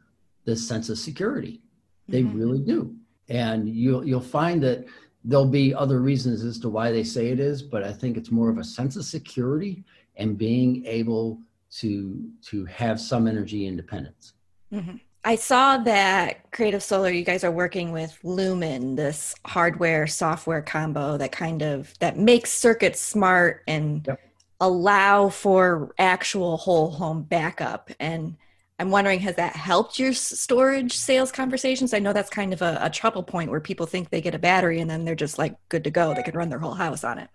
this 0.46 0.68
sense 0.68 0.90
of 0.90 0.98
security. 0.98 1.62
They 2.08 2.24
mm-hmm. 2.24 2.38
really 2.38 2.60
do. 2.60 2.96
And 3.30 3.70
you'll, 3.70 4.06
you'll 4.06 4.20
find 4.20 4.62
that 4.64 4.86
there'll 5.24 5.46
be 5.46 5.74
other 5.74 6.00
reasons 6.00 6.44
as 6.44 6.60
to 6.60 6.70
why 6.70 6.92
they 6.92 7.04
say 7.04 7.30
it 7.30 7.40
is, 7.40 7.62
but 7.62 7.84
I 7.84 7.94
think 7.94 8.18
it's 8.18 8.32
more 8.32 8.50
of 8.50 8.58
a 8.58 8.64
sense 8.64 8.96
of 8.96 9.06
security 9.06 9.84
and 10.18 10.38
being 10.38 10.86
able 10.86 11.40
to, 11.78 12.30
to 12.44 12.66
have 12.66 13.00
some 13.00 13.28
energy 13.28 13.68
independence. 13.68 14.34
Mm-hmm. 14.74 14.98
I 15.24 15.36
saw 15.36 15.78
that 15.78 16.52
Creative 16.52 16.82
Solar, 16.82 17.12
you 17.12 17.24
guys 17.24 17.44
are 17.44 17.52
working 17.52 17.92
with 17.92 18.18
Lumin, 18.24 18.96
this 18.96 19.36
hardware 19.46 20.08
software 20.08 20.64
combo 20.64 21.18
that 21.18 21.32
kind 21.32 21.62
of 21.62 21.94
that 22.00 22.18
makes 22.18 22.52
circuits 22.52 23.00
smart 23.00 23.64
and 23.68 24.06
yep. 24.08 24.20
allow 24.60 25.30
for 25.30 25.94
actual 26.00 26.58
whole 26.58 26.90
home 26.90 27.22
backup. 27.22 27.92
And 28.00 28.36
I'm 28.80 28.90
wondering, 28.90 29.20
has 29.20 29.36
that 29.36 29.56
helped 29.56 30.00
your 30.00 30.12
storage 30.14 30.98
sales 30.98 31.32
conversations? 31.32 31.94
I 31.94 32.00
know 32.00 32.14
that's 32.14 32.32
kind 32.32 32.52
of 32.52 32.64
a, 32.64 32.80
a 32.82 32.90
trouble 32.90 33.22
point 33.22 33.52
where 33.52 33.60
people 33.60 33.86
think 33.86 34.10
they 34.10 34.22
get 34.22 34.34
a 34.34 34.40
battery 34.40 34.80
and 34.80 34.90
then 34.90 35.06
they're 35.06 35.14
just 35.14 35.38
like 35.38 35.56
good 35.70 35.84
to 35.84 35.92
go. 35.92 36.16
They 36.16 36.24
can 36.24 36.36
run 36.36 36.50
their 36.50 36.58
whole 36.58 36.74
house 36.74 37.04
on 37.04 37.20
it. 37.20 37.30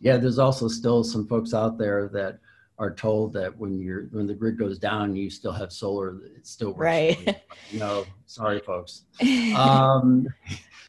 Yeah, 0.00 0.16
there's 0.16 0.38
also 0.38 0.68
still 0.68 1.04
some 1.04 1.26
folks 1.26 1.52
out 1.52 1.76
there 1.76 2.08
that 2.14 2.38
are 2.78 2.92
told 2.92 3.32
that 3.32 3.56
when 3.56 3.78
you're 3.78 4.04
when 4.10 4.26
the 4.26 4.34
grid 4.34 4.58
goes 4.58 4.78
down 4.78 5.14
you 5.14 5.30
still 5.30 5.52
have 5.52 5.72
solar 5.72 6.18
it 6.36 6.46
still 6.46 6.72
works 6.72 6.80
right. 6.80 7.42
no 7.72 8.04
sorry 8.26 8.60
folks. 8.60 9.04
Um, 9.56 10.26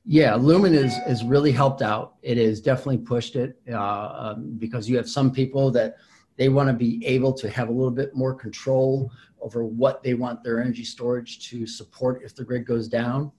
yeah 0.05 0.35
Lumin 0.35 0.73
is 0.73 0.93
has 1.05 1.23
really 1.23 1.51
helped 1.51 1.81
out. 1.81 2.15
It 2.21 2.37
has 2.37 2.61
definitely 2.61 2.99
pushed 2.99 3.35
it 3.35 3.59
uh, 3.71 4.33
um, 4.35 4.55
because 4.57 4.89
you 4.89 4.97
have 4.97 5.09
some 5.09 5.31
people 5.31 5.71
that 5.71 5.97
They 6.37 6.49
want 6.49 6.67
to 6.67 6.73
be 6.73 7.05
able 7.05 7.33
to 7.33 7.49
have 7.49 7.69
a 7.69 7.71
little 7.71 7.91
bit 7.91 8.15
more 8.15 8.33
control 8.33 9.11
over 9.39 9.63
what 9.63 10.03
they 10.03 10.13
want 10.15 10.43
their 10.43 10.59
energy 10.59 10.83
storage 10.83 11.49
to 11.49 11.65
support 11.67 12.23
if 12.23 12.35
the 12.35 12.43
grid 12.43 12.65
goes 12.65 12.87
down. 12.87 13.31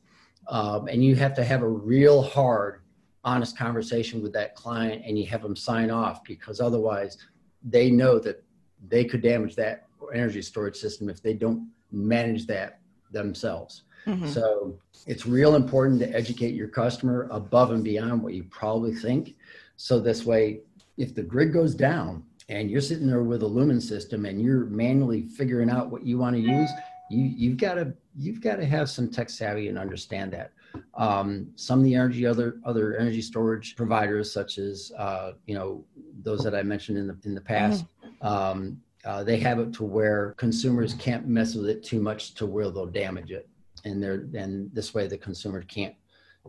Um, 0.48 0.88
and 0.88 1.04
you 1.04 1.16
have 1.16 1.34
to 1.34 1.44
have 1.44 1.62
a 1.62 1.68
real 1.68 2.22
hard, 2.22 2.82
honest 3.24 3.58
conversation 3.58 4.22
with 4.22 4.32
that 4.32 4.54
client 4.54 5.02
and 5.04 5.18
you 5.18 5.26
have 5.26 5.42
them 5.42 5.56
sign 5.56 5.90
off 5.90 6.22
because 6.24 6.60
otherwise 6.60 7.18
they 7.62 7.90
know 7.90 8.18
that 8.18 8.42
they 8.88 9.04
could 9.04 9.22
damage 9.22 9.56
that 9.56 9.86
energy 10.14 10.42
storage 10.42 10.76
system 10.76 11.08
if 11.08 11.22
they 11.22 11.34
don't 11.34 11.68
manage 11.90 12.46
that 12.46 12.80
themselves. 13.10 13.82
Mm-hmm. 14.06 14.28
So 14.28 14.78
it's 15.06 15.26
real 15.26 15.56
important 15.56 16.00
to 16.00 16.14
educate 16.14 16.54
your 16.54 16.68
customer 16.68 17.28
above 17.30 17.72
and 17.72 17.82
beyond 17.82 18.22
what 18.22 18.34
you 18.34 18.44
probably 18.44 18.94
think. 18.94 19.34
So 19.76 19.98
this 19.98 20.24
way, 20.24 20.60
if 20.96 21.14
the 21.14 21.22
grid 21.22 21.52
goes 21.52 21.74
down 21.74 22.24
and 22.48 22.70
you're 22.70 22.80
sitting 22.80 23.06
there 23.06 23.22
with 23.22 23.42
a 23.42 23.46
Lumin 23.46 23.80
system 23.80 24.24
and 24.24 24.40
you're 24.40 24.66
manually 24.66 25.22
figuring 25.22 25.70
out 25.70 25.90
what 25.90 26.04
you 26.04 26.18
want 26.18 26.36
to 26.36 26.42
use, 26.42 26.70
you 27.10 27.24
you've 27.24 27.56
got 27.56 27.74
to 27.74 27.92
you've 28.16 28.40
got 28.40 28.56
to 28.56 28.64
have 28.64 28.88
some 28.88 29.10
tech 29.10 29.30
savvy 29.30 29.68
and 29.68 29.78
understand 29.78 30.32
that. 30.32 30.52
Um, 30.94 31.48
some 31.56 31.78
of 31.78 31.84
the 31.84 31.94
energy 31.94 32.26
other 32.26 32.58
other 32.64 32.96
energy 32.96 33.22
storage 33.22 33.76
providers, 33.76 34.32
such 34.32 34.58
as 34.58 34.92
uh, 34.98 35.32
you 35.46 35.54
know 35.54 35.84
those 36.26 36.40
that 36.40 36.54
I 36.54 36.62
mentioned 36.62 36.98
in 36.98 37.06
the 37.06 37.16
in 37.24 37.34
the 37.34 37.40
past, 37.40 37.84
mm-hmm. 37.84 38.26
um, 38.26 38.82
uh, 39.04 39.22
they 39.22 39.38
have 39.38 39.60
it 39.60 39.72
to 39.74 39.84
where 39.84 40.34
consumers 40.36 40.92
can't 40.94 41.26
mess 41.28 41.54
with 41.54 41.68
it 41.68 41.84
too 41.84 42.00
much 42.00 42.34
to 42.34 42.44
where 42.44 42.68
they'll 42.70 42.84
damage 42.84 43.30
it, 43.30 43.48
and 43.84 44.02
they're 44.02 44.26
and 44.34 44.68
this 44.74 44.92
way 44.92 45.06
the 45.06 45.16
consumer 45.16 45.62
can't 45.62 45.94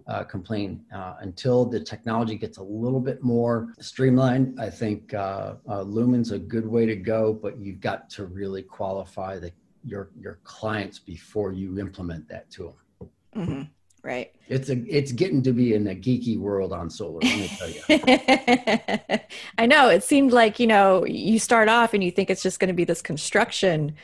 uh, 0.08 0.24
complain 0.24 0.84
uh, 0.94 1.16
until 1.22 1.64
the 1.64 1.80
technology 1.80 2.36
gets 2.36 2.58
a 2.58 2.64
little 2.64 3.00
bit 3.00 3.24
more 3.24 3.74
streamlined. 3.80 4.60
I 4.60 4.70
think 4.70 5.14
uh, 5.14 5.56
uh, 5.70 5.84
Lumin's 5.84 6.32
a 6.32 6.40
good 6.40 6.68
way 6.68 6.88
to 6.88 6.96
go, 6.96 7.32
but 7.32 7.60
you've 7.60 7.80
got 7.80 8.10
to 8.12 8.26
really 8.26 8.64
qualify 8.64 9.38
the, 9.38 9.52
your 9.86 10.10
your 10.20 10.40
clients 10.44 10.98
before 10.98 11.52
you 11.52 11.80
implement 11.80 12.28
that 12.30 12.50
to 12.52 12.64
them. 12.64 13.10
Mm-hmm. 13.36 13.62
Right. 14.04 14.34
It's 14.48 14.70
a 14.70 14.78
it's 14.88 15.12
getting 15.12 15.42
to 15.44 15.52
be 15.52 15.74
in 15.74 15.88
a 15.88 15.96
geeky 15.96 16.40
world 16.40 16.72
on 16.72 16.90
solar. 16.90 17.20
Let 17.22 17.38
me 17.38 17.48
tell 17.58 17.70
you. 17.70 19.20
I 19.58 19.66
know. 19.66 19.90
It 19.90 20.04
seemed 20.04 20.32
like 20.32 20.60
you 20.60 20.68
know 20.68 21.06
you 21.06 21.40
start 21.40 21.68
off 21.68 21.94
and 21.94 22.04
you 22.04 22.12
think 22.12 22.30
it's 22.30 22.44
just 22.44 22.60
going 22.60 22.70
to 22.70 22.74
be 22.74 22.86
this 22.86 23.02
construction 23.02 23.96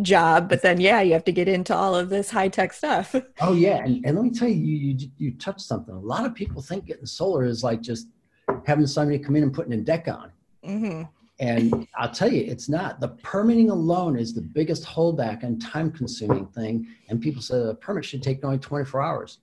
job 0.00 0.48
but 0.48 0.62
then 0.62 0.80
yeah 0.80 1.00
you 1.00 1.12
have 1.12 1.24
to 1.24 1.32
get 1.32 1.48
into 1.48 1.74
all 1.74 1.94
of 1.94 2.08
this 2.08 2.30
high 2.30 2.48
tech 2.48 2.72
stuff 2.72 3.16
oh 3.40 3.52
yeah 3.52 3.78
and, 3.78 4.04
and 4.06 4.14
let 4.16 4.24
me 4.24 4.30
tell 4.30 4.48
you, 4.48 4.54
you 4.54 4.96
you 4.96 5.10
you 5.18 5.34
touched 5.38 5.60
something 5.60 5.94
a 5.94 5.98
lot 5.98 6.24
of 6.24 6.34
people 6.34 6.62
think 6.62 6.84
getting 6.86 7.06
solar 7.06 7.44
is 7.44 7.64
like 7.64 7.80
just 7.80 8.06
having 8.64 8.86
somebody 8.86 9.18
come 9.18 9.34
in 9.34 9.42
and 9.42 9.52
putting 9.52 9.72
a 9.72 9.76
deck 9.76 10.06
on 10.06 10.30
mm-hmm. 10.64 11.02
And 11.40 11.86
i'll 11.96 12.10
tell 12.10 12.32
you 12.32 12.44
it's 12.44 12.68
not 12.68 13.00
the 13.00 13.08
permitting 13.08 13.70
alone 13.70 14.18
is 14.18 14.34
the 14.34 14.40
biggest 14.40 14.84
holdback 14.84 15.42
and 15.42 15.62
time 15.62 15.90
consuming 15.90 16.46
thing 16.46 16.86
and 17.08 17.20
people 17.20 17.40
say 17.40 17.58
the 17.58 17.74
permit 17.76 18.04
should 18.04 18.22
take 18.22 18.44
only 18.44 18.58
24 18.58 19.00
hours 19.00 19.38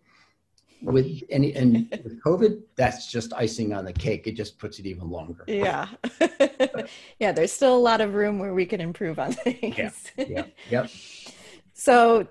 with 0.86 1.24
any 1.30 1.54
and 1.56 1.90
with 2.04 2.22
COVID, 2.22 2.62
that's 2.76 3.12
just 3.12 3.34
icing 3.34 3.74
on 3.74 3.86
the 3.86 3.94
cake. 3.94 4.28
It 4.28 4.34
just 4.34 4.60
puts 4.60 4.80
it 4.80 4.86
even 4.86 5.10
longer. 5.10 5.44
Yeah, 5.48 5.88
yeah. 7.20 7.32
There's 7.32 7.52
still 7.52 7.76
a 7.76 7.80
lot 7.80 8.02
of 8.02 8.14
room 8.14 8.40
where 8.40 8.54
we 8.54 8.66
can 8.66 8.82
improve 8.82 9.18
on 9.20 9.34
things. 9.34 10.12
Yeah, 10.18 10.26
yeah, 10.28 10.46
yep. 10.70 10.90
So 11.78 12.26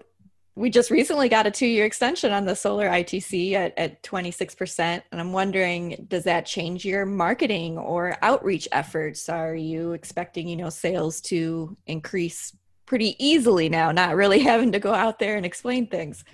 we 0.56 0.70
just 0.70 0.90
recently 0.90 1.28
got 1.28 1.46
a 1.46 1.50
two-year 1.50 1.84
extension 1.84 2.32
on 2.32 2.44
the 2.44 2.54
solar 2.54 2.88
ITC 2.88 3.54
at, 3.54 3.76
at 3.76 4.02
26%. 4.02 5.02
And 5.10 5.20
I'm 5.20 5.32
wondering, 5.32 6.06
does 6.08 6.24
that 6.24 6.46
change 6.46 6.84
your 6.84 7.04
marketing 7.04 7.76
or 7.76 8.16
outreach 8.22 8.68
efforts? 8.70 9.28
Are 9.28 9.54
you 9.54 9.92
expecting, 9.92 10.46
you 10.46 10.56
know, 10.56 10.70
sales 10.70 11.20
to 11.22 11.76
increase 11.86 12.56
pretty 12.86 13.16
easily 13.24 13.68
now, 13.68 13.90
not 13.90 14.14
really 14.14 14.38
having 14.40 14.70
to 14.72 14.78
go 14.78 14.94
out 14.94 15.18
there 15.18 15.36
and 15.36 15.44
explain 15.44 15.88
things? 15.88 16.24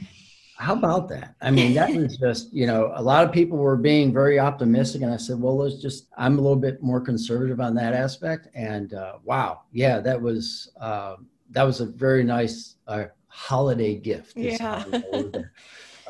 how 0.60 0.74
about 0.74 1.08
that? 1.08 1.34
I 1.40 1.50
mean, 1.50 1.72
that 1.72 1.90
was 1.94 2.18
just, 2.18 2.52
you 2.52 2.66
know, 2.66 2.92
a 2.94 3.02
lot 3.02 3.24
of 3.24 3.32
people 3.32 3.56
were 3.56 3.78
being 3.78 4.12
very 4.12 4.38
optimistic. 4.38 5.00
And 5.00 5.10
I 5.10 5.16
said, 5.16 5.40
well, 5.40 5.56
let's 5.56 5.80
just, 5.80 6.08
I'm 6.18 6.38
a 6.38 6.40
little 6.42 6.58
bit 6.58 6.82
more 6.82 7.00
conservative 7.00 7.60
on 7.60 7.74
that 7.76 7.94
aspect. 7.94 8.48
And 8.54 8.92
uh, 8.92 9.14
wow, 9.24 9.62
yeah, 9.72 10.00
that 10.00 10.20
was, 10.20 10.70
uh, 10.78 11.16
that 11.52 11.62
was 11.62 11.80
a 11.80 11.86
very 11.86 12.22
nice 12.22 12.76
uh, 12.86 13.04
holiday 13.30 13.94
gift. 13.94 14.36
Yeah. 14.36 14.84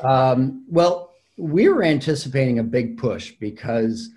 um, 0.03 0.65
well, 0.67 1.13
we 1.37 1.69
were 1.69 1.83
anticipating 1.83 2.59
a 2.59 2.63
big 2.63 2.97
push 2.97 3.31
because 3.39 4.09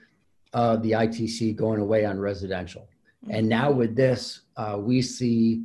of 0.52 0.82
the 0.82 0.92
ITC 0.92 1.56
going 1.56 1.80
away 1.80 2.04
on 2.04 2.18
residential. 2.18 2.88
And 3.30 3.48
now 3.48 3.70
with 3.70 3.96
this, 3.96 4.42
uh, 4.56 4.76
we 4.78 5.00
see 5.00 5.64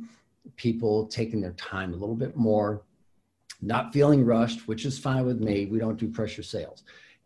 people 0.56 1.06
taking 1.06 1.40
their 1.40 1.52
time 1.52 1.92
a 1.92 1.96
little 1.96 2.14
bit 2.14 2.36
more 2.36 2.82
not 3.62 3.92
feeling 3.92 4.24
rushed, 4.24 4.66
which 4.66 4.86
is 4.86 4.98
fine 4.98 5.26
with 5.26 5.40
me. 5.40 5.66
We 5.66 5.78
don't 5.78 5.98
do 5.98 6.08
pressure 6.08 6.42
sales. 6.42 6.82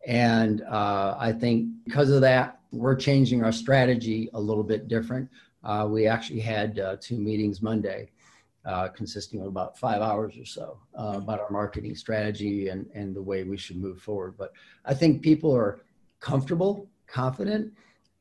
And 0.06 0.62
uh, 0.62 1.16
I 1.18 1.32
think 1.32 1.68
because 1.84 2.10
of 2.10 2.20
that, 2.22 2.60
we're 2.72 2.96
changing 2.96 3.44
our 3.44 3.52
strategy 3.52 4.28
a 4.34 4.40
little 4.40 4.64
bit 4.64 4.88
different. 4.88 5.30
Uh, 5.62 5.86
we 5.88 6.06
actually 6.06 6.40
had 6.40 6.78
uh, 6.78 6.96
two 7.00 7.18
meetings 7.18 7.62
Monday, 7.62 8.10
uh, 8.64 8.88
consisting 8.88 9.40
of 9.40 9.46
about 9.46 9.78
five 9.78 10.00
hours 10.00 10.36
or 10.38 10.44
so, 10.44 10.78
uh, 10.98 11.14
about 11.16 11.40
our 11.40 11.50
marketing 11.50 11.94
strategy 11.94 12.68
and, 12.68 12.86
and 12.94 13.14
the 13.14 13.22
way 13.22 13.44
we 13.44 13.56
should 13.56 13.76
move 13.76 14.00
forward. 14.00 14.34
But 14.38 14.52
I 14.84 14.94
think 14.94 15.22
people 15.22 15.54
are 15.54 15.82
comfortable, 16.20 16.88
confident, 17.06 17.72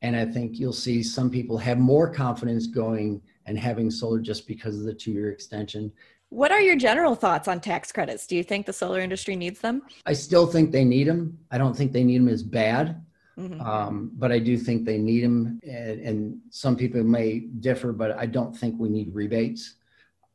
and 0.02 0.14
I 0.14 0.26
think 0.26 0.58
you'll 0.58 0.72
see 0.72 1.02
some 1.02 1.30
people 1.30 1.56
have 1.56 1.78
more 1.78 2.10
confidence 2.12 2.66
going 2.66 3.22
and 3.46 3.58
having 3.58 3.90
solar 3.90 4.20
just 4.20 4.46
because 4.46 4.78
of 4.78 4.84
the 4.84 4.92
two 4.92 5.12
year 5.12 5.30
extension. 5.30 5.90
What 6.28 6.50
are 6.50 6.60
your 6.60 6.76
general 6.76 7.14
thoughts 7.14 7.48
on 7.48 7.60
tax 7.60 7.92
credits? 7.92 8.26
Do 8.26 8.36
you 8.36 8.42
think 8.42 8.66
the 8.66 8.72
solar 8.72 9.00
industry 9.00 9.36
needs 9.36 9.60
them? 9.60 9.82
I 10.04 10.12
still 10.12 10.46
think 10.46 10.72
they 10.72 10.84
need 10.84 11.06
them. 11.06 11.38
I 11.50 11.58
don't 11.58 11.76
think 11.76 11.92
they 11.92 12.04
need 12.04 12.18
them 12.18 12.28
as 12.28 12.42
bad, 12.42 13.02
mm-hmm. 13.38 13.60
um, 13.60 14.10
but 14.14 14.32
I 14.32 14.40
do 14.40 14.58
think 14.58 14.84
they 14.84 14.98
need 14.98 15.24
them. 15.24 15.60
And, 15.62 16.00
and, 16.00 16.40
some 16.50 16.76
people 16.76 17.02
may 17.04 17.40
differ, 17.60 17.92
but 17.92 18.18
I 18.18 18.26
don't 18.26 18.54
think 18.56 18.74
we 18.78 18.88
need 18.88 19.14
rebates. 19.14 19.76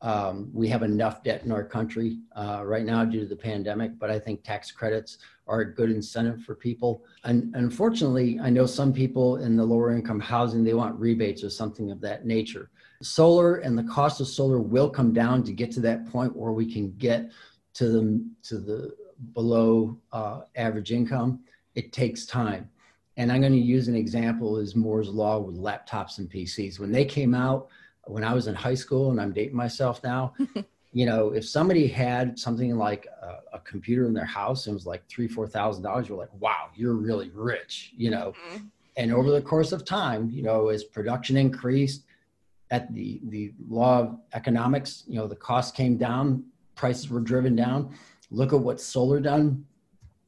Um, 0.01 0.49
we 0.53 0.69
have 0.69 0.83
enough 0.83 1.23
debt 1.23 1.43
in 1.43 1.51
our 1.51 1.63
country 1.63 2.19
uh, 2.35 2.63
right 2.65 2.85
now 2.85 3.03
due 3.03 3.19
to 3.19 3.25
the 3.25 3.35
pandemic, 3.35 3.99
but 3.99 4.09
I 4.09 4.17
think 4.17 4.43
tax 4.43 4.71
credits 4.71 5.17
are 5.45 5.62
a 5.62 5.73
good 5.73 5.89
incentive 5.89 6.41
for 6.43 6.55
people. 6.55 7.03
And 7.25 7.53
unfortunately, 7.55 8.39
I 8.41 8.49
know 8.49 8.65
some 8.65 8.93
people 8.93 9.38
in 9.38 9.57
the 9.57 9.65
lower 9.65 9.91
income 9.91 10.19
housing, 10.19 10.63
they 10.63 10.73
want 10.73 10.97
rebates 10.97 11.43
or 11.43 11.49
something 11.49 11.91
of 11.91 11.99
that 12.01 12.25
nature. 12.25 12.69
Solar 13.01 13.57
and 13.57 13.77
the 13.77 13.83
cost 13.83 14.21
of 14.21 14.27
solar 14.27 14.59
will 14.59 14.89
come 14.89 15.12
down 15.12 15.43
to 15.43 15.51
get 15.51 15.71
to 15.71 15.81
that 15.81 16.09
point 16.09 16.35
where 16.35 16.51
we 16.51 16.71
can 16.71 16.91
get 16.97 17.29
to 17.73 17.89
the, 17.89 18.25
to 18.43 18.57
the 18.57 18.95
below 19.33 19.97
uh, 20.13 20.41
average 20.55 20.91
income. 20.91 21.39
It 21.75 21.91
takes 21.91 22.25
time. 22.25 22.69
And 23.17 23.33
I'm 23.33 23.41
going 23.41 23.53
to 23.53 23.59
use 23.59 23.89
an 23.89 23.95
example 23.95 24.57
is 24.57 24.77
Moore's 24.77 25.09
Law 25.09 25.39
with 25.39 25.57
laptops 25.57 26.19
and 26.19 26.29
PCs. 26.29 26.79
When 26.79 26.91
they 26.91 27.03
came 27.03 27.33
out, 27.33 27.67
when 28.05 28.23
I 28.23 28.33
was 28.33 28.47
in 28.47 28.55
high 28.55 28.75
school, 28.75 29.12
and 29.12 29.21
I'm 29.21 29.33
dating 29.33 29.55
myself 29.55 30.03
now, 30.03 30.33
you 30.93 31.05
know, 31.05 31.31
if 31.31 31.47
somebody 31.47 31.88
had 31.88 32.38
something 32.39 32.75
like 32.77 33.07
a, 33.21 33.57
a, 33.57 33.59
computer 33.59 34.07
in 34.07 34.13
their 34.13 34.25
house 34.25 34.65
and 34.65 34.73
it 34.73 34.75
was 34.75 34.88
like 34.88 35.07
three, 35.07 35.27
four 35.27 35.47
thousand 35.47 35.83
dollars, 35.83 36.09
you're 36.09 36.17
like, 36.17 36.33
wow, 36.39 36.69
you're 36.75 36.95
really 36.95 37.29
rich, 37.33 37.93
you 37.95 38.09
know. 38.09 38.33
Mm-hmm. 38.49 38.65
And 38.97 39.13
over 39.13 39.31
the 39.31 39.41
course 39.41 39.71
of 39.71 39.85
time, 39.85 40.29
you 40.31 40.41
know, 40.41 40.69
as 40.69 40.83
production 40.83 41.38
increased, 41.38 42.03
at 42.71 42.93
the 42.93 43.19
the 43.29 43.53
law 43.67 43.99
of 43.99 44.19
economics, 44.33 45.03
you 45.07 45.15
know, 45.15 45.27
the 45.27 45.35
cost 45.35 45.75
came 45.75 45.97
down, 45.97 46.43
prices 46.75 47.09
were 47.09 47.19
driven 47.19 47.55
down. 47.55 47.93
Look 48.31 48.53
at 48.53 48.59
what 48.59 48.79
solar 48.79 49.19
done. 49.19 49.65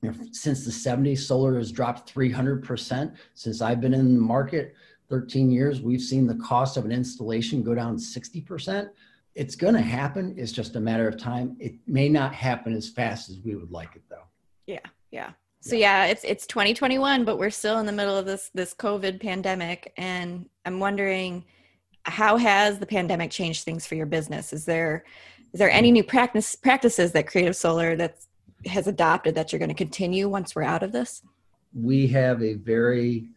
You 0.02 0.12
know, 0.12 0.18
since 0.32 0.66
the 0.66 0.72
70s, 0.72 1.20
solar 1.20 1.58
has 1.58 1.72
dropped 1.72 2.12
300%. 2.12 3.16
Since 3.36 3.62
I've 3.62 3.80
been 3.80 3.94
in 3.94 4.16
the 4.16 4.22
market 4.22 4.74
13 5.12 5.52
years, 5.52 5.82
we've 5.82 6.02
seen 6.02 6.26
the 6.26 6.36
cost 6.36 6.78
of 6.78 6.86
an 6.86 6.92
installation 6.92 7.62
go 7.62 7.76
down 7.76 7.98
60% 7.98 8.90
it's 9.36 9.56
going 9.56 9.74
to 9.74 9.82
happen. 9.82 10.36
It's 10.38 10.52
just 10.52 10.76
a 10.76 10.80
matter 10.80 11.08
of 11.08 11.18
time. 11.18 11.56
It 11.60 11.76
may 11.88 12.10
not 12.10 12.34
happen 12.34 12.74
as 12.74 12.90
fast 12.90 13.30
as 13.30 13.40
we 13.40 13.56
would 13.56 13.72
like 13.72 13.96
it, 13.96 14.04
though. 14.10 14.24
Yeah, 14.66 14.80
yeah. 15.12 15.32
So 15.62 15.76
yeah, 15.76 16.06
it's 16.06 16.24
it's 16.24 16.48
2021, 16.48 17.24
but 17.24 17.38
we're 17.38 17.52
still 17.52 17.78
in 17.80 17.86
the 17.86 17.92
middle 17.92 18.18
of 18.18 18.26
this 18.26 18.50
this 18.54 18.74
COVID 18.74 19.22
pandemic, 19.22 19.94
and 19.96 20.50
I'm 20.66 20.80
wondering 20.80 21.46
how 22.04 22.36
has 22.38 22.80
the 22.80 22.88
pandemic 22.88 23.30
changed 23.30 23.64
things 23.64 23.86
for 23.86 23.94
your 23.94 24.08
business? 24.08 24.54
Is 24.54 24.66
there 24.66 25.06
is 25.54 25.60
there 25.60 25.70
any 25.70 25.90
hmm. 25.90 25.94
new 25.94 26.04
practice 26.04 26.56
practices 26.56 27.12
that 27.12 27.28
Creative 27.28 27.56
Solar 27.56 27.96
that 27.96 28.18
has 28.66 28.88
adopted 28.88 29.36
that 29.36 29.52
you're 29.52 29.60
going 29.60 29.70
to 29.70 29.76
continue 29.76 30.28
once 30.28 30.56
we're 30.56 30.64
out 30.64 30.82
of 30.82 30.92
this? 30.92 31.22
We 31.74 32.08
have 32.08 32.42
a 32.42 32.56
very 32.56 33.30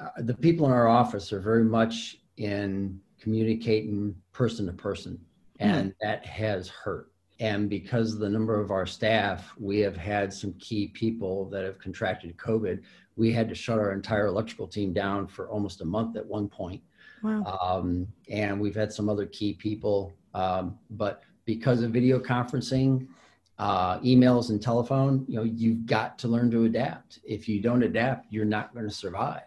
uh, 0.00 0.08
the 0.18 0.34
people 0.34 0.66
in 0.66 0.72
our 0.72 0.88
office 0.88 1.32
are 1.32 1.40
very 1.40 1.64
much 1.64 2.18
in 2.36 3.00
communicating 3.20 4.14
person 4.32 4.66
to 4.66 4.72
person, 4.72 5.18
and 5.58 5.90
mm. 5.90 5.94
that 6.00 6.24
has 6.26 6.68
hurt. 6.68 7.10
And 7.40 7.70
because 7.70 8.12
of 8.12 8.20
the 8.20 8.28
number 8.28 8.60
of 8.60 8.70
our 8.70 8.86
staff, 8.86 9.52
we 9.58 9.78
have 9.80 9.96
had 9.96 10.32
some 10.32 10.52
key 10.54 10.88
people 10.88 11.48
that 11.50 11.64
have 11.64 11.78
contracted 11.78 12.36
COVID. 12.36 12.82
We 13.16 13.32
had 13.32 13.48
to 13.48 13.54
shut 13.54 13.78
our 13.78 13.92
entire 13.92 14.26
electrical 14.26 14.66
team 14.66 14.92
down 14.92 15.26
for 15.26 15.48
almost 15.48 15.80
a 15.80 15.84
month 15.86 16.16
at 16.16 16.26
one 16.26 16.48
point. 16.48 16.82
Wow. 17.22 17.58
Um, 17.62 18.06
and 18.28 18.60
we've 18.60 18.74
had 18.74 18.92
some 18.92 19.08
other 19.08 19.26
key 19.26 19.54
people. 19.54 20.12
Um, 20.34 20.78
but 20.90 21.22
because 21.46 21.82
of 21.82 21.92
video 21.92 22.18
conferencing, 22.18 23.06
uh, 23.58 23.98
emails 24.00 24.50
and 24.50 24.60
telephone, 24.60 25.24
you 25.28 25.36
know, 25.36 25.42
you've 25.42 25.86
got 25.86 26.18
to 26.18 26.28
learn 26.28 26.50
to 26.50 26.64
adapt. 26.64 27.20
If 27.24 27.48
you 27.48 27.60
don't 27.60 27.82
adapt, 27.82 28.30
you're 28.30 28.44
not 28.44 28.72
going 28.74 28.88
to 28.88 28.94
survive. 28.94 29.42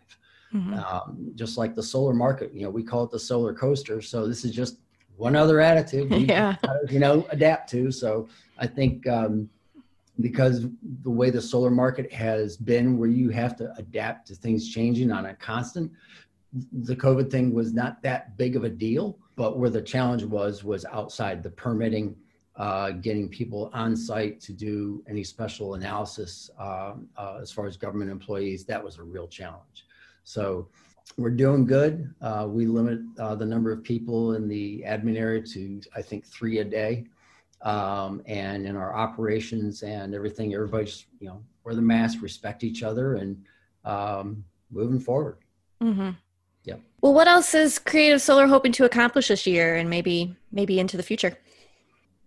Mm-hmm. 0.54 0.74
Um, 0.74 1.32
just 1.36 1.58
like 1.58 1.74
the 1.74 1.84
solar 1.84 2.14
market, 2.14 2.54
you 2.54 2.64
know, 2.64 2.70
we 2.70 2.84
call 2.84 3.04
it 3.04 3.12
the 3.12 3.20
solar 3.20 3.54
coaster. 3.54 4.02
So 4.02 4.28
this 4.28 4.46
is 4.46 4.52
just 4.52 4.80
one 5.18 5.36
other 5.36 5.60
attitude, 5.60 6.12
yeah. 6.30 6.56
you 6.90 7.00
know, 7.00 7.26
adapt 7.30 7.70
to. 7.72 7.92
So 7.92 8.30
I 8.58 8.68
think 8.68 9.08
um, 9.08 9.50
because 10.20 10.68
the 11.02 11.10
way 11.10 11.30
the 11.30 11.42
solar 11.42 11.72
market 11.72 12.12
has 12.14 12.56
been, 12.56 12.98
where 12.98 13.10
you 13.10 13.30
have 13.30 13.56
to 13.58 13.74
adapt 13.78 14.28
to 14.28 14.36
things 14.36 14.70
changing 14.70 15.12
on 15.12 15.26
a 15.26 15.34
constant, 15.36 15.92
the 16.72 16.96
COVID 16.96 17.32
thing 17.32 17.54
was 17.54 17.74
not 17.74 18.02
that 18.04 18.38
big 18.38 18.56
of 18.56 18.64
a 18.64 18.70
deal. 18.70 19.18
But 19.36 19.58
where 19.58 19.72
the 19.72 19.82
challenge 19.82 20.24
was 20.24 20.64
was 20.64 20.86
outside 20.86 21.42
the 21.42 21.50
permitting, 21.50 22.16
uh, 22.56 22.92
getting 22.92 23.28
people 23.28 23.72
on 23.74 23.96
site 23.96 24.40
to 24.42 24.54
do 24.54 25.04
any 25.10 25.24
special 25.24 25.74
analysis 25.74 26.52
um, 26.60 27.10
uh, 27.18 27.40
as 27.42 27.52
far 27.52 27.66
as 27.66 27.76
government 27.76 28.12
employees. 28.12 28.66
That 28.66 28.84
was 28.84 29.00
a 29.00 29.04
real 29.04 29.28
challenge. 29.28 29.88
So 30.24 30.68
we're 31.18 31.32
doing 31.32 31.66
good. 31.66 32.14
Uh, 32.22 32.48
we 32.50 32.66
limit 32.66 33.00
uh, 33.20 33.36
the 33.36 33.46
number 33.46 33.72
of 33.72 33.84
people 33.84 34.34
in 34.34 34.48
the 34.48 34.84
admin 34.88 35.18
area 35.18 35.42
to, 35.42 35.82
I 35.96 36.02
think, 36.02 36.26
three 36.26 36.60
a 36.60 36.64
day. 36.64 37.06
Um, 37.62 38.22
and 38.26 38.66
in 38.66 38.76
our 38.76 38.96
operations 38.96 39.84
and 39.84 40.14
everything, 40.14 40.54
everybody's, 40.54 41.06
you 41.20 41.28
know, 41.28 41.42
wear 41.64 41.76
the 41.76 41.82
mask, 41.82 42.22
respect 42.22 42.64
each 42.64 42.84
other, 42.84 43.16
and 43.16 43.42
um, 43.86 44.44
moving 44.70 45.00
forward. 45.00 45.38
Mm-hmm. 45.82 46.12
Yeah. 46.66 46.76
Well, 47.02 47.14
what 47.14 47.28
else 47.28 47.54
is 47.54 47.80
Creative 47.80 48.22
Solar 48.22 48.48
hoping 48.48 48.72
to 48.74 48.86
accomplish 48.86 49.30
this 49.30 49.46
year, 49.48 49.76
and 49.76 49.90
maybe 49.90 50.36
maybe 50.52 50.80
into 50.80 50.98
the 50.98 51.04
future? 51.04 51.38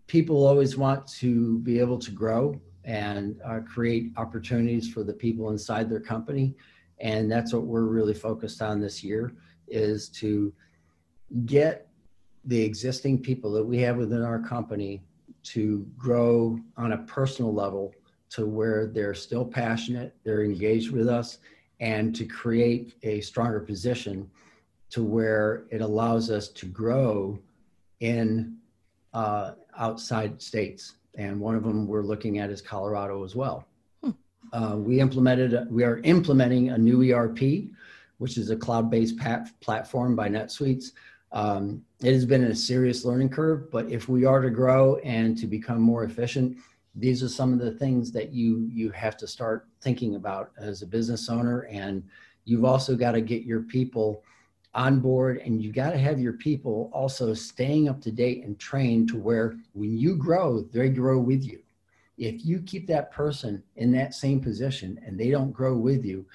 People 0.07 0.47
always 0.47 0.77
want 0.77 1.07
to 1.19 1.59
be 1.61 1.81
able 1.81 1.99
to 1.99 2.11
grow 2.11 2.59
and 2.85 3.41
uh, 3.45 3.61
create 3.61 4.13
opportunities 4.17 4.89
for 4.89 5.03
the 5.03 5.13
people 5.13 5.51
inside 5.51 5.91
their 5.91 6.01
company 6.01 6.55
and 6.99 7.31
that's 7.31 7.53
what 7.53 7.65
we're 7.65 7.85
really 7.85 8.15
focused 8.15 8.63
on 8.63 8.81
this 8.81 9.05
year 9.05 9.33
is 9.69 10.09
to 10.09 10.53
get 11.45 11.89
the 12.45 12.61
existing 12.61 13.21
people 13.21 13.51
that 13.53 13.65
we 13.65 13.79
have 13.79 13.97
within 13.97 14.23
our 14.23 14.39
company 14.39 15.03
to 15.43 15.87
grow 15.99 16.59
on 16.77 16.93
a 16.93 16.99
personal 16.99 17.53
level 17.53 17.95
to 18.31 18.47
where 18.47 18.87
they're 18.87 19.15
still 19.15 19.45
passionate 19.45 20.15
they're 20.25 20.45
engaged 20.45 20.91
with 20.91 21.09
us 21.09 21.39
and 21.81 22.15
to 22.15 22.25
create 22.25 22.95
a 23.03 23.21
stronger 23.21 23.61
position 23.61 24.31
to 24.91 25.03
where 25.03 25.65
it 25.71 25.81
allows 25.81 26.31
us 26.31 26.49
to 26.49 26.67
grow 26.67 27.39
in 28.01 28.57
uh, 29.13 29.53
outside 29.77 30.41
states. 30.41 30.97
And 31.17 31.41
one 31.41 31.55
of 31.55 31.63
them 31.63 31.87
we're 31.87 32.03
looking 32.03 32.39
at 32.39 32.51
is 32.51 32.61
colorado 32.61 33.25
as 33.25 33.35
well 33.35 33.67
uh, 34.57 34.75
we 34.75 35.01
implemented, 35.01 35.71
we 35.71 35.85
are 35.85 35.99
implementing 35.99 36.71
a 36.71 36.79
new 36.79 37.12
ERP, 37.12 37.69
which 38.16 38.38
is 38.38 38.49
a 38.49 38.57
cloud-based 38.57 39.19
pat- 39.19 39.51
platform 39.61 40.16
by 40.16 40.31
NetSuites. 40.31 40.92
Um, 41.33 41.85
it 42.01 42.14
has 42.14 42.25
been 42.25 42.45
a 42.45 42.55
serious 42.55 43.05
learning 43.05 43.29
curve, 43.29 43.71
but 43.71 43.90
if 43.90 44.09
we 44.09 44.25
are 44.25 44.40
to 44.40 44.49
grow 44.49 44.97
and 44.97 45.37
to 45.37 45.47
become 45.47 45.83
more 45.83 46.05
efficient, 46.05 46.57
these 46.95 47.23
are 47.23 47.29
some 47.29 47.53
of 47.53 47.59
the 47.59 47.73
things 47.73 48.11
that 48.12 48.33
you 48.33 48.71
you 48.73 48.90
have 48.92 49.19
to 49.19 49.27
start 49.27 49.69
thinking 49.83 50.14
about 50.14 50.53
as 50.57 50.81
a 50.81 50.87
business 50.87 51.29
owner. 51.29 51.69
And 51.71 52.03
you've 52.47 52.64
also 52.64 52.97
got 52.97 53.12
to 53.12 53.21
get 53.21 53.42
your 53.42 53.61
people 53.61 54.23
on 54.73 55.01
board, 55.01 55.42
and 55.45 55.61
you've 55.61 55.75
got 55.75 55.90
to 55.90 55.99
have 55.99 56.19
your 56.19 56.33
people 56.33 56.90
also 56.95 57.35
staying 57.35 57.90
up 57.90 58.01
to 58.01 58.11
date 58.11 58.42
and 58.45 58.59
trained 58.59 59.09
to 59.11 59.19
where 59.19 59.59
when 59.75 59.99
you 59.99 60.16
grow, 60.16 60.62
they 60.62 60.88
grow 60.88 61.19
with 61.19 61.45
you 61.45 61.61
if 62.17 62.45
you 62.45 62.61
keep 62.61 62.87
that 62.87 63.11
person 63.13 63.63
in 63.77 63.93
that 63.93 64.15
same 64.15 64.41
position 64.41 64.99
and 65.05 65.19
they 65.19 65.31
don't 65.31 65.53
grow 65.53 65.77
with 65.77 66.05
you 66.05 66.27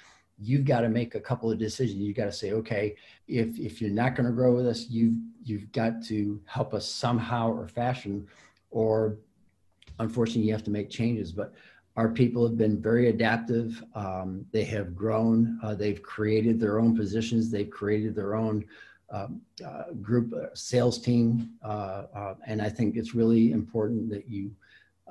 you've 0.41 0.65
got 0.65 0.81
to 0.81 0.89
make 0.89 1.13
a 1.13 1.19
couple 1.19 1.51
of 1.51 1.59
decisions. 1.59 1.99
You've 1.99 2.17
got 2.17 2.25
to 2.25 2.31
say 2.31 2.51
okay 2.53 2.95
if 3.27 3.59
if 3.59 3.81
you're 3.81 3.91
not 3.91 4.15
going 4.15 4.25
to 4.25 4.33
grow 4.33 4.55
with 4.55 4.67
us 4.67 4.87
you've 4.89 5.15
you've 5.43 5.71
got 5.71 6.03
to 6.05 6.41
help 6.45 6.73
us 6.73 6.87
somehow 6.87 7.51
or 7.51 7.67
fashion 7.67 8.27
or 8.71 9.17
unfortunately 9.99 10.43
you 10.43 10.53
have 10.53 10.63
to 10.63 10.71
make 10.71 10.89
changes. 10.89 11.31
But 11.31 11.53
our 11.97 12.09
people 12.09 12.47
have 12.47 12.57
been 12.57 12.81
very 12.81 13.09
adaptive. 13.09 13.83
Um, 13.95 14.45
they 14.51 14.63
have 14.63 14.95
grown. 14.95 15.59
Uh, 15.61 15.75
they've 15.75 16.01
created 16.01 16.59
their 16.59 16.79
own 16.79 16.95
positions. 16.95 17.51
They've 17.51 17.69
created 17.69 18.15
their 18.15 18.35
own 18.35 18.65
um, 19.11 19.41
uh, 19.65 19.91
group 20.01 20.33
uh, 20.33 20.47
sales 20.53 20.97
team. 20.99 21.51
Uh, 21.63 22.05
uh, 22.15 22.35
and 22.47 22.61
i 22.61 22.69
think 22.69 22.95
it's 22.95 23.13
really 23.13 23.51
important 23.51 24.09
that 24.09 24.29
you 24.29 24.51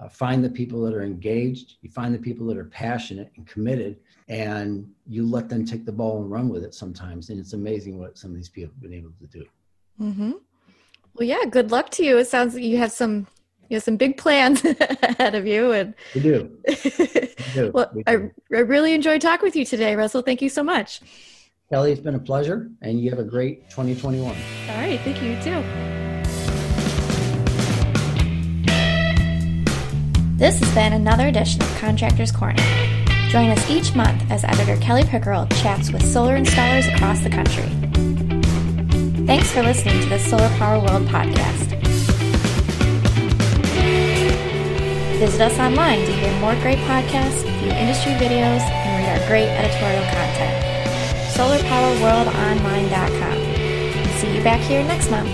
uh, 0.01 0.09
find 0.09 0.43
the 0.43 0.51
people 0.51 0.81
that 0.83 0.95
are 0.95 1.03
engaged, 1.03 1.75
you 1.83 1.91
find 1.91 2.15
the 2.15 2.19
people 2.19 2.47
that 2.47 2.57
are 2.57 2.65
passionate 2.65 3.31
and 3.37 3.47
committed, 3.47 3.99
and 4.29 4.89
you 5.07 5.27
let 5.27 5.49
them 5.49 5.65
take 5.65 5.85
the 5.85 5.93
ball 5.93 6.23
and 6.23 6.31
run 6.31 6.49
with 6.49 6.65
it 6.65 6.75
sometimes. 6.75 7.31
And 7.31 7.39
it's 7.39 7.53
amazing 7.53 7.99
what 7.99 8.17
some 8.17 8.31
of 8.31 8.37
these 8.37 8.49
people 8.49 8.73
have 8.73 8.81
been 8.81 8.95
able 8.95 9.13
to 9.21 9.27
do. 9.27 9.45
Mm-hmm. 10.01 10.33
Well, 11.15 11.29
yeah, 11.29 11.45
good 11.51 11.71
luck 11.71 11.91
to 11.91 12.05
you. 12.05 12.19
It 12.19 12.29
sounds 12.29 12.55
like 12.55 12.63
you 12.63 12.79
have 12.79 12.93
some 12.93 13.27
you 13.69 13.77
have 13.77 13.85
some 13.85 13.97
big 13.97 14.17
plans 14.17 14.65
ahead 14.65 15.37
of 15.37 15.47
you 15.47 15.71
and 15.71 15.95
we 16.15 16.21
do, 16.21 16.59
we 16.69 16.75
do. 17.55 17.71
well 17.73 17.89
we 17.95 18.03
do. 18.03 18.31
I, 18.53 18.57
I 18.57 18.61
really 18.63 18.95
enjoyed 18.95 19.21
talking 19.21 19.47
with 19.47 19.55
you 19.55 19.65
today 19.65 19.95
russell 19.95 20.23
thank 20.23 20.43
you 20.43 20.49
so 20.49 20.65
much 20.65 21.01
kelly 21.73 21.93
it's 21.93 22.01
been 22.01 22.17
a 22.17 22.19
pleasure 22.19 22.69
and 22.83 23.01
you 23.01 23.11
have 23.11 23.21
a 23.21 23.25
great 23.25 23.71
2021 23.71 24.27
all 24.27 24.77
right 24.77 25.01
thank 25.03 25.23
you, 25.23 25.31
you 25.31 25.41
too 25.41 26.10
This 30.41 30.59
has 30.61 30.75
been 30.75 30.93
another 30.95 31.29
edition 31.29 31.61
of 31.61 31.69
Contractors 31.77 32.33
Corner. 32.33 32.63
Join 33.29 33.51
us 33.51 33.69
each 33.69 33.95
month 33.95 34.25
as 34.31 34.43
editor 34.43 34.79
Kelly 34.79 35.05
Pickerel 35.05 35.47
chats 35.49 35.93
with 35.93 36.03
solar 36.03 36.35
installers 36.35 36.91
across 36.95 37.21
the 37.21 37.29
country. 37.29 37.69
Thanks 39.27 39.53
for 39.53 39.63
listening 39.63 40.01
to 40.01 40.09
the 40.09 40.19
Solar 40.19 40.49
Power 40.57 40.79
World 40.79 41.07
podcast. 41.09 41.77
Visit 45.19 45.43
us 45.43 45.59
online 45.59 46.07
to 46.07 46.13
hear 46.13 46.33
more 46.41 46.55
great 46.63 46.79
podcasts, 46.89 47.43
view 47.61 47.73
industry 47.73 48.13
videos, 48.13 48.63
and 48.63 49.05
read 49.05 49.21
our 49.21 49.27
great 49.29 49.51
editorial 49.51 50.05
content. 50.05 50.65
SolarPowerWorldOnline.com. 51.37 53.37
See 54.17 54.35
you 54.35 54.43
back 54.43 54.63
here 54.63 54.83
next 54.85 55.11
month. 55.11 55.29